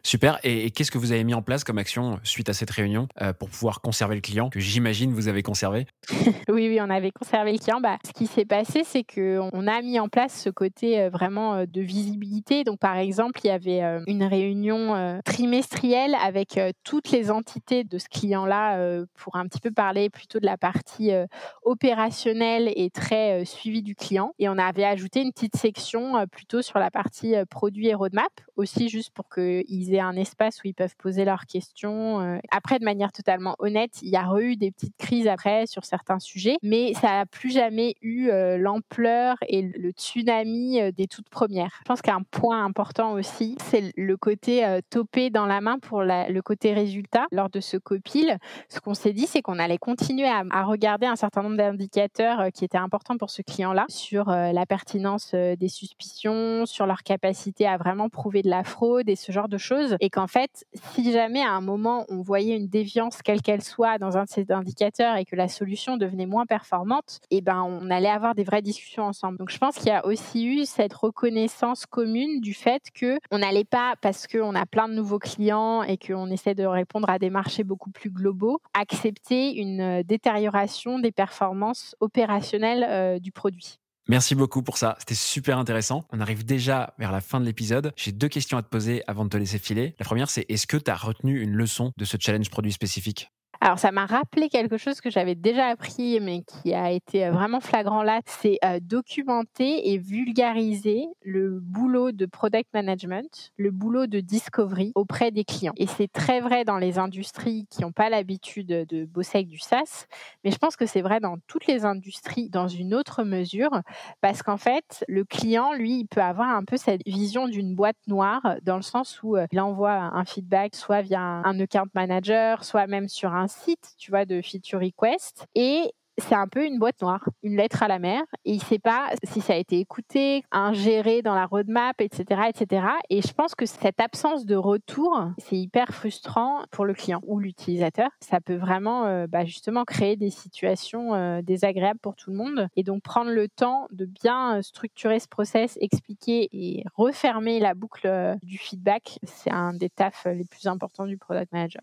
Super. 0.03 0.39
Et, 0.43 0.71
qu'est-ce 0.71 0.91
que 0.91 0.97
vous 0.97 1.11
avez 1.11 1.23
mis 1.23 1.33
en 1.33 1.41
place 1.41 1.63
comme 1.63 1.77
action 1.77 2.19
suite 2.23 2.49
à 2.49 2.53
cette 2.53 2.71
réunion 2.71 3.07
euh, 3.21 3.33
pour 3.33 3.49
pouvoir 3.49 3.81
conserver 3.81 4.15
le 4.15 4.21
client 4.21 4.49
que 4.49 4.59
j'imagine 4.59 5.13
vous 5.13 5.27
avez 5.27 5.43
conservé? 5.43 5.85
Oui, 6.49 6.67
oui, 6.67 6.79
on 6.81 6.89
avait 6.89 7.11
conservé 7.11 7.53
le 7.53 7.59
client. 7.59 7.79
Bah, 7.79 7.97
ce 8.05 8.11
qui 8.11 8.27
s'est 8.27 8.45
passé, 8.45 8.83
c'est 8.83 9.03
qu'on 9.03 9.67
a 9.67 9.81
mis 9.81 9.99
en 9.99 10.09
place 10.09 10.41
ce 10.41 10.49
côté 10.49 10.99
euh, 10.99 11.09
vraiment 11.09 11.55
euh, 11.55 11.65
de 11.65 11.81
visibilité. 11.81 12.63
Donc, 12.63 12.79
par 12.79 12.97
exemple, 12.97 13.39
il 13.43 13.47
y 13.47 13.51
avait 13.51 13.83
euh, 13.83 14.01
une 14.07 14.23
réunion 14.23 14.95
euh, 14.95 15.19
trimestrielle 15.23 16.15
avec 16.21 16.57
euh, 16.57 16.71
toutes 16.83 17.11
les 17.11 17.31
entités 17.31 17.83
de 17.83 17.97
ce 17.97 18.09
client-là 18.09 18.77
euh, 18.77 19.05
pour 19.15 19.35
un 19.35 19.47
petit 19.47 19.59
peu 19.59 19.71
parler 19.71 20.09
plutôt 20.09 20.39
de 20.39 20.45
la 20.45 20.57
partie 20.57 21.11
euh, 21.11 21.25
opérationnelle 21.63 22.71
et 22.75 22.89
très 22.89 23.41
euh, 23.41 23.45
suivi 23.45 23.81
du 23.81 23.95
client. 23.95 24.33
Et 24.39 24.49
on 24.49 24.57
avait 24.57 24.83
ajouté 24.83 25.21
une 25.21 25.31
petite 25.31 25.55
section 25.55 26.17
euh, 26.17 26.25
plutôt 26.25 26.61
sur 26.61 26.79
la 26.79 26.91
partie 26.91 27.35
euh, 27.35 27.45
produit 27.45 27.87
et 27.87 27.93
roadmap, 27.93 28.31
aussi 28.55 28.89
juste 28.89 29.11
pour 29.13 29.29
qu'ils 29.29 29.90
un 29.99 30.15
espace 30.15 30.63
où 30.63 30.67
ils 30.67 30.73
peuvent 30.73 30.95
poser 30.97 31.25
leurs 31.25 31.45
questions. 31.45 32.21
euh. 32.21 32.39
Après, 32.51 32.79
de 32.79 32.85
manière 32.85 33.11
totalement 33.11 33.55
honnête, 33.59 34.01
il 34.01 34.09
y 34.09 34.15
a 34.15 34.27
eu 34.39 34.55
des 34.55 34.71
petites 34.71 34.97
crises 34.97 35.27
après 35.27 35.65
sur 35.67 35.85
certains 35.85 36.19
sujets, 36.19 36.57
mais 36.61 36.93
ça 36.93 37.07
n'a 37.07 37.25
plus 37.25 37.51
jamais 37.51 37.95
eu 38.01 38.29
euh, 38.29 38.57
l'ampleur 38.57 39.37
et 39.47 39.61
le 39.61 39.91
tsunami 39.91 40.81
euh, 40.81 40.91
des 40.91 41.07
toutes 41.07 41.29
premières. 41.29 41.71
Je 41.79 41.85
pense 41.85 42.01
qu'un 42.01 42.23
point 42.23 42.63
important 42.63 43.13
aussi, 43.13 43.57
c'est 43.63 43.91
le 43.95 44.17
côté 44.17 44.79
topé 44.89 45.29
dans 45.29 45.45
la 45.45 45.61
main 45.61 45.79
pour 45.79 46.03
le 46.03 46.39
côté 46.41 46.73
résultat. 46.73 47.25
Lors 47.31 47.49
de 47.49 47.59
ce 47.59 47.77
copil, 47.77 48.37
ce 48.69 48.79
qu'on 48.79 48.93
s'est 48.93 49.13
dit, 49.13 49.27
c'est 49.27 49.41
qu'on 49.41 49.59
allait 49.59 49.77
continuer 49.77 50.27
à, 50.27 50.63
regarder 50.63 51.05
un 51.05 51.15
certain 51.15 51.41
nombre 51.41 51.57
d'indicateurs 51.57 52.51
qui 52.53 52.65
étaient 52.65 52.77
importants 52.77 53.17
pour 53.17 53.29
ce 53.29 53.41
client-là 53.41 53.85
sur 53.89 54.29
la 54.29 54.65
pertinence 54.65 55.33
des 55.33 55.67
suspicions, 55.67 56.65
sur 56.65 56.85
leur 56.85 57.03
capacité 57.03 57.67
à 57.67 57.77
vraiment 57.77 58.09
prouver 58.09 58.41
de 58.41 58.49
la 58.49 58.63
fraude 58.63 59.09
et 59.09 59.15
ce 59.15 59.31
genre 59.31 59.49
de 59.49 59.57
choses. 59.57 59.80
Et 59.99 60.09
qu'en 60.09 60.27
fait, 60.27 60.65
si 60.93 61.11
jamais 61.11 61.41
à 61.41 61.51
un 61.51 61.61
moment 61.61 62.05
on 62.09 62.21
voyait 62.21 62.55
une 62.55 62.67
déviance, 62.67 63.21
quelle 63.21 63.41
qu'elle 63.41 63.63
soit, 63.63 63.97
dans 63.97 64.17
un 64.17 64.23
de 64.23 64.29
ces 64.29 64.51
indicateurs 64.51 65.17
et 65.17 65.25
que 65.25 65.35
la 65.35 65.47
solution 65.47 65.97
devenait 65.97 66.25
moins 66.25 66.45
performante, 66.45 67.19
eh 67.29 67.41
ben, 67.41 67.61
on 67.63 67.89
allait 67.89 68.09
avoir 68.09 68.35
des 68.35 68.43
vraies 68.43 68.61
discussions 68.61 69.03
ensemble. 69.03 69.37
Donc, 69.37 69.49
je 69.49 69.57
pense 69.57 69.75
qu'il 69.75 69.87
y 69.87 69.91
a 69.91 70.05
aussi 70.05 70.45
eu 70.45 70.65
cette 70.65 70.93
reconnaissance 70.93 71.85
commune 71.85 72.41
du 72.41 72.53
fait 72.53 72.83
que 72.93 73.19
on 73.31 73.39
n'allait 73.39 73.63
pas, 73.63 73.95
parce 74.01 74.27
qu'on 74.27 74.55
a 74.55 74.65
plein 74.65 74.87
de 74.87 74.93
nouveaux 74.93 75.19
clients 75.19 75.83
et 75.83 75.97
qu'on 75.97 76.29
essaie 76.29 76.55
de 76.55 76.65
répondre 76.65 77.09
à 77.09 77.19
des 77.19 77.29
marchés 77.29 77.63
beaucoup 77.63 77.91
plus 77.91 78.09
globaux, 78.09 78.59
accepter 78.73 79.55
une 79.59 79.81
euh, 79.81 80.03
détérioration 80.03 80.99
des 80.99 81.11
performances 81.11 81.95
opérationnelles 81.99 82.85
euh, 82.87 83.19
du 83.19 83.31
produit. 83.31 83.79
Merci 84.07 84.35
beaucoup 84.35 84.63
pour 84.63 84.77
ça, 84.77 84.95
c'était 84.99 85.15
super 85.15 85.57
intéressant. 85.57 86.05
On 86.11 86.19
arrive 86.19 86.43
déjà 86.43 86.93
vers 86.97 87.11
la 87.11 87.21
fin 87.21 87.39
de 87.39 87.45
l'épisode. 87.45 87.93
J'ai 87.95 88.11
deux 88.11 88.27
questions 88.27 88.57
à 88.57 88.63
te 88.63 88.67
poser 88.67 89.03
avant 89.07 89.25
de 89.25 89.29
te 89.29 89.37
laisser 89.37 89.59
filer. 89.59 89.95
La 89.99 90.05
première, 90.05 90.29
c'est 90.29 90.45
est-ce 90.49 90.67
que 90.67 90.77
tu 90.77 90.89
as 90.89 90.95
retenu 90.95 91.41
une 91.41 91.53
leçon 91.53 91.91
de 91.97 92.05
ce 92.05 92.17
challenge 92.19 92.49
produit 92.49 92.71
spécifique? 92.71 93.31
Alors, 93.63 93.77
ça 93.77 93.91
m'a 93.91 94.07
rappelé 94.07 94.49
quelque 94.49 94.77
chose 94.77 95.01
que 95.01 95.11
j'avais 95.11 95.35
déjà 95.35 95.67
appris, 95.67 96.19
mais 96.19 96.41
qui 96.41 96.73
a 96.73 96.89
été 96.89 97.27
euh, 97.27 97.31
vraiment 97.31 97.59
flagrant 97.59 98.01
là. 98.01 98.21
C'est 98.25 98.57
euh, 98.65 98.79
documenter 98.81 99.91
et 99.91 99.99
vulgariser 99.99 101.05
le 101.21 101.59
boulot 101.59 102.11
de 102.11 102.25
product 102.25 102.73
management, 102.73 103.51
le 103.57 103.69
boulot 103.69 104.07
de 104.07 104.19
discovery 104.19 104.91
auprès 104.95 105.29
des 105.29 105.43
clients. 105.43 105.73
Et 105.77 105.85
c'est 105.85 106.11
très 106.11 106.39
vrai 106.39 106.65
dans 106.65 106.79
les 106.79 106.97
industries 106.97 107.67
qui 107.69 107.83
n'ont 107.83 107.91
pas 107.91 108.09
l'habitude 108.09 108.67
de 108.67 109.05
bosser 109.05 109.37
avec 109.37 109.47
du 109.49 109.59
SaaS, 109.59 110.07
mais 110.43 110.49
je 110.49 110.57
pense 110.57 110.75
que 110.75 110.87
c'est 110.87 111.01
vrai 111.01 111.19
dans 111.19 111.37
toutes 111.45 111.67
les 111.67 111.85
industries 111.85 112.49
dans 112.49 112.67
une 112.67 112.95
autre 112.95 113.23
mesure, 113.23 113.81
parce 114.21 114.41
qu'en 114.41 114.57
fait, 114.57 115.05
le 115.07 115.23
client, 115.23 115.73
lui, 115.73 115.99
il 115.99 116.07
peut 116.07 116.23
avoir 116.23 116.49
un 116.49 116.63
peu 116.63 116.77
cette 116.77 117.01
vision 117.05 117.47
d'une 117.47 117.75
boîte 117.75 117.97
noire, 118.07 118.55
dans 118.63 118.77
le 118.77 118.81
sens 118.81 119.21
où 119.21 119.37
euh, 119.37 119.45
il 119.51 119.59
envoie 119.59 119.93
un 119.93 120.25
feedback 120.25 120.75
soit 120.75 121.03
via 121.03 121.21
un 121.21 121.51
un 121.51 121.59
account 121.59 121.87
manager, 121.93 122.63
soit 122.63 122.87
même 122.87 123.09
sur 123.09 123.33
un 123.33 123.47
site, 123.51 123.93
tu 123.97 124.11
vois, 124.11 124.25
de 124.25 124.41
feature 124.41 124.79
request. 124.79 125.45
Et 125.55 125.91
c'est 126.17 126.35
un 126.35 126.47
peu 126.47 126.65
une 126.65 126.79
boîte 126.79 127.01
noire, 127.01 127.27
une 127.43 127.57
lettre 127.57 127.83
à 127.83 127.87
la 127.87 127.99
mer, 127.99 128.21
et 128.45 128.51
il 128.51 128.57
ne 128.57 128.63
sait 128.63 128.79
pas 128.79 129.09
si 129.23 129.41
ça 129.41 129.53
a 129.53 129.55
été 129.55 129.79
écouté, 129.79 130.43
ingéré 130.51 131.21
dans 131.21 131.35
la 131.35 131.45
roadmap, 131.45 131.99
etc., 131.99 132.49
etc. 132.49 132.85
Et 133.09 133.21
je 133.21 133.33
pense 133.33 133.55
que 133.55 133.65
cette 133.65 133.99
absence 133.99 134.45
de 134.45 134.55
retour, 134.55 135.25
c'est 135.37 135.57
hyper 135.57 135.89
frustrant 135.93 136.63
pour 136.71 136.85
le 136.85 136.93
client 136.93 137.21
ou 137.25 137.39
l'utilisateur. 137.39 138.09
Ça 138.19 138.39
peut 138.41 138.55
vraiment, 138.55 139.05
euh, 139.05 139.27
bah, 139.27 139.45
justement, 139.45 139.83
créer 139.83 140.15
des 140.15 140.29
situations 140.29 141.15
euh, 141.15 141.41
désagréables 141.41 141.99
pour 141.99 142.15
tout 142.15 142.31
le 142.31 142.37
monde. 142.37 142.67
Et 142.75 142.83
donc 142.83 143.01
prendre 143.03 143.31
le 143.31 143.47
temps 143.47 143.87
de 143.91 144.05
bien 144.05 144.57
euh, 144.57 144.61
structurer 144.61 145.19
ce 145.19 145.27
process, 145.27 145.77
expliquer 145.81 146.49
et 146.51 146.83
refermer 146.95 147.59
la 147.59 147.73
boucle 147.73 148.37
du 148.43 148.57
feedback, 148.57 149.19
c'est 149.23 149.51
un 149.51 149.73
des 149.73 149.89
tafs 149.89 150.25
les 150.25 150.45
plus 150.45 150.67
importants 150.67 151.05
du 151.05 151.17
product 151.17 151.51
manager. 151.51 151.81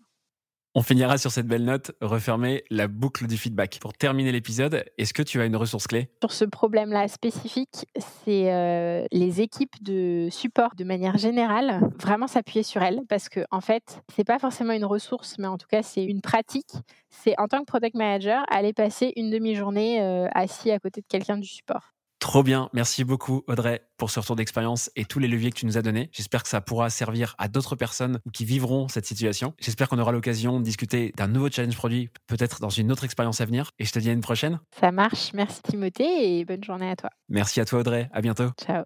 On 0.75 0.83
finira 0.83 1.17
sur 1.17 1.31
cette 1.31 1.47
belle 1.47 1.65
note, 1.65 1.93
refermer 1.99 2.63
la 2.69 2.87
boucle 2.87 3.25
du 3.25 3.37
feedback. 3.37 3.79
Pour 3.81 3.93
terminer 3.93 4.31
l'épisode, 4.31 4.85
est-ce 4.99 5.15
que 5.15 5.23
tu 5.23 5.41
as 5.41 5.45
une 5.45 5.55
ressource 5.55 5.87
clé? 5.87 6.11
Sur 6.21 6.31
ce 6.31 6.45
problème-là 6.45 7.07
spécifique, 7.07 7.87
c'est 7.97 8.53
euh, 8.53 9.03
les 9.11 9.41
équipes 9.41 9.81
de 9.81 10.27
support 10.29 10.75
de 10.75 10.83
manière 10.83 11.17
générale, 11.17 11.79
vraiment 11.99 12.27
s'appuyer 12.27 12.61
sur 12.61 12.83
elles 12.83 13.01
parce 13.09 13.29
que 13.29 13.39
en 13.49 13.61
fait, 13.61 14.03
c'est 14.15 14.23
pas 14.23 14.37
forcément 14.37 14.73
une 14.73 14.85
ressource, 14.85 15.39
mais 15.39 15.47
en 15.47 15.57
tout 15.57 15.67
cas, 15.67 15.81
c'est 15.81 16.03
une 16.03 16.21
pratique. 16.21 16.73
C'est 17.09 17.33
en 17.39 17.47
tant 17.47 17.61
que 17.61 17.65
product 17.65 17.95
manager, 17.95 18.45
aller 18.51 18.71
passer 18.71 19.11
une 19.15 19.31
demi-journée 19.31 20.03
euh, 20.03 20.27
assis 20.35 20.69
à 20.69 20.77
côté 20.77 21.01
de 21.01 21.07
quelqu'un 21.07 21.37
du 21.37 21.47
support. 21.47 21.95
Trop 22.19 22.43
bien, 22.43 22.69
merci 22.73 23.05
beaucoup 23.05 23.43
Audrey 23.47 23.81
pour 23.97 24.11
ce 24.11 24.19
retour 24.19 24.35
d'expérience 24.35 24.91
et 24.97 25.05
tous 25.05 25.19
les 25.19 25.27
leviers 25.29 25.51
que 25.51 25.55
tu 25.55 25.65
nous 25.65 25.77
as 25.77 25.81
donnés. 25.81 26.09
J'espère 26.11 26.43
que 26.43 26.49
ça 26.49 26.59
pourra 26.59 26.89
servir 26.89 27.33
à 27.37 27.47
d'autres 27.47 27.77
personnes 27.77 28.19
qui 28.33 28.43
vivront 28.43 28.89
cette 28.89 29.05
situation. 29.05 29.53
J'espère 29.59 29.87
qu'on 29.87 29.99
aura 29.99 30.11
l'occasion 30.11 30.59
de 30.59 30.65
discuter 30.65 31.13
d'un 31.15 31.27
nouveau 31.27 31.49
challenge 31.49 31.77
produit, 31.77 32.09
peut-être 32.27 32.59
dans 32.59 32.69
une 32.69 32.91
autre 32.91 33.05
expérience 33.05 33.39
à 33.39 33.45
venir. 33.45 33.71
Et 33.79 33.85
je 33.85 33.93
te 33.93 33.99
dis 33.99 34.09
à 34.09 34.13
une 34.13 34.21
prochaine. 34.21 34.59
Ça 34.79 34.91
marche, 34.91 35.31
merci 35.33 35.61
Timothée 35.63 36.39
et 36.39 36.45
bonne 36.45 36.63
journée 36.63 36.89
à 36.89 36.97
toi. 36.97 37.09
Merci 37.29 37.61
à 37.61 37.65
toi 37.65 37.79
Audrey, 37.79 38.09
à 38.11 38.21
bientôt. 38.21 38.49
Ciao. 38.61 38.83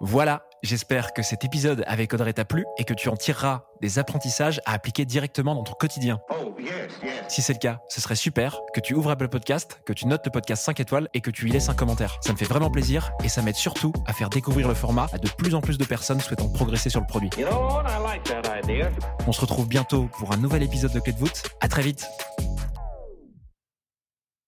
Voilà, 0.00 0.44
j'espère 0.62 1.12
que 1.12 1.22
cet 1.22 1.44
épisode 1.44 1.84
avec 1.86 2.12
Audrey 2.12 2.32
t'a 2.32 2.44
plu 2.44 2.64
et 2.78 2.84
que 2.84 2.94
tu 2.94 3.08
en 3.08 3.16
tireras 3.16 3.62
des 3.80 3.98
apprentissages 3.98 4.60
à 4.66 4.72
appliquer 4.72 5.04
directement 5.04 5.54
dans 5.54 5.62
ton 5.62 5.72
quotidien. 5.72 6.20
Oh, 6.30 6.54
yes, 6.58 6.70
yes. 7.02 7.12
Si 7.28 7.42
c'est 7.42 7.52
le 7.52 7.58
cas, 7.58 7.80
ce 7.88 8.00
serait 8.00 8.16
super 8.16 8.60
que 8.74 8.80
tu 8.80 8.94
ouvres 8.94 9.10
Apple 9.10 9.28
Podcast, 9.28 9.80
que 9.84 9.92
tu 9.92 10.06
notes 10.06 10.22
le 10.24 10.30
podcast 10.30 10.64
5 10.64 10.80
étoiles 10.80 11.08
et 11.14 11.20
que 11.20 11.30
tu 11.30 11.48
y 11.48 11.50
laisses 11.50 11.68
un 11.68 11.74
commentaire. 11.74 12.18
Ça 12.20 12.32
me 12.32 12.38
fait 12.38 12.44
vraiment 12.44 12.70
plaisir 12.70 13.12
et 13.24 13.28
ça 13.28 13.42
m'aide 13.42 13.56
surtout 13.56 13.92
à 14.06 14.12
faire 14.12 14.28
découvrir 14.28 14.68
le 14.68 14.74
format 14.74 15.08
à 15.12 15.18
de 15.18 15.28
plus 15.28 15.54
en 15.54 15.60
plus 15.60 15.78
de 15.78 15.84
personnes 15.84 16.20
souhaitant 16.20 16.48
progresser 16.48 16.90
sur 16.90 17.00
le 17.00 17.06
produit. 17.06 17.30
You 17.38 17.46
know 17.46 17.82
like. 17.82 18.20
On 19.26 19.32
se 19.32 19.40
retrouve 19.40 19.68
bientôt 19.68 20.08
pour 20.18 20.32
un 20.32 20.36
nouvel 20.36 20.62
épisode 20.62 20.92
de 20.92 21.00
Clé 21.00 21.12
de 21.12 21.18
voûte. 21.18 21.42
À 21.60 21.68
très 21.68 21.82
vite. 21.82 22.06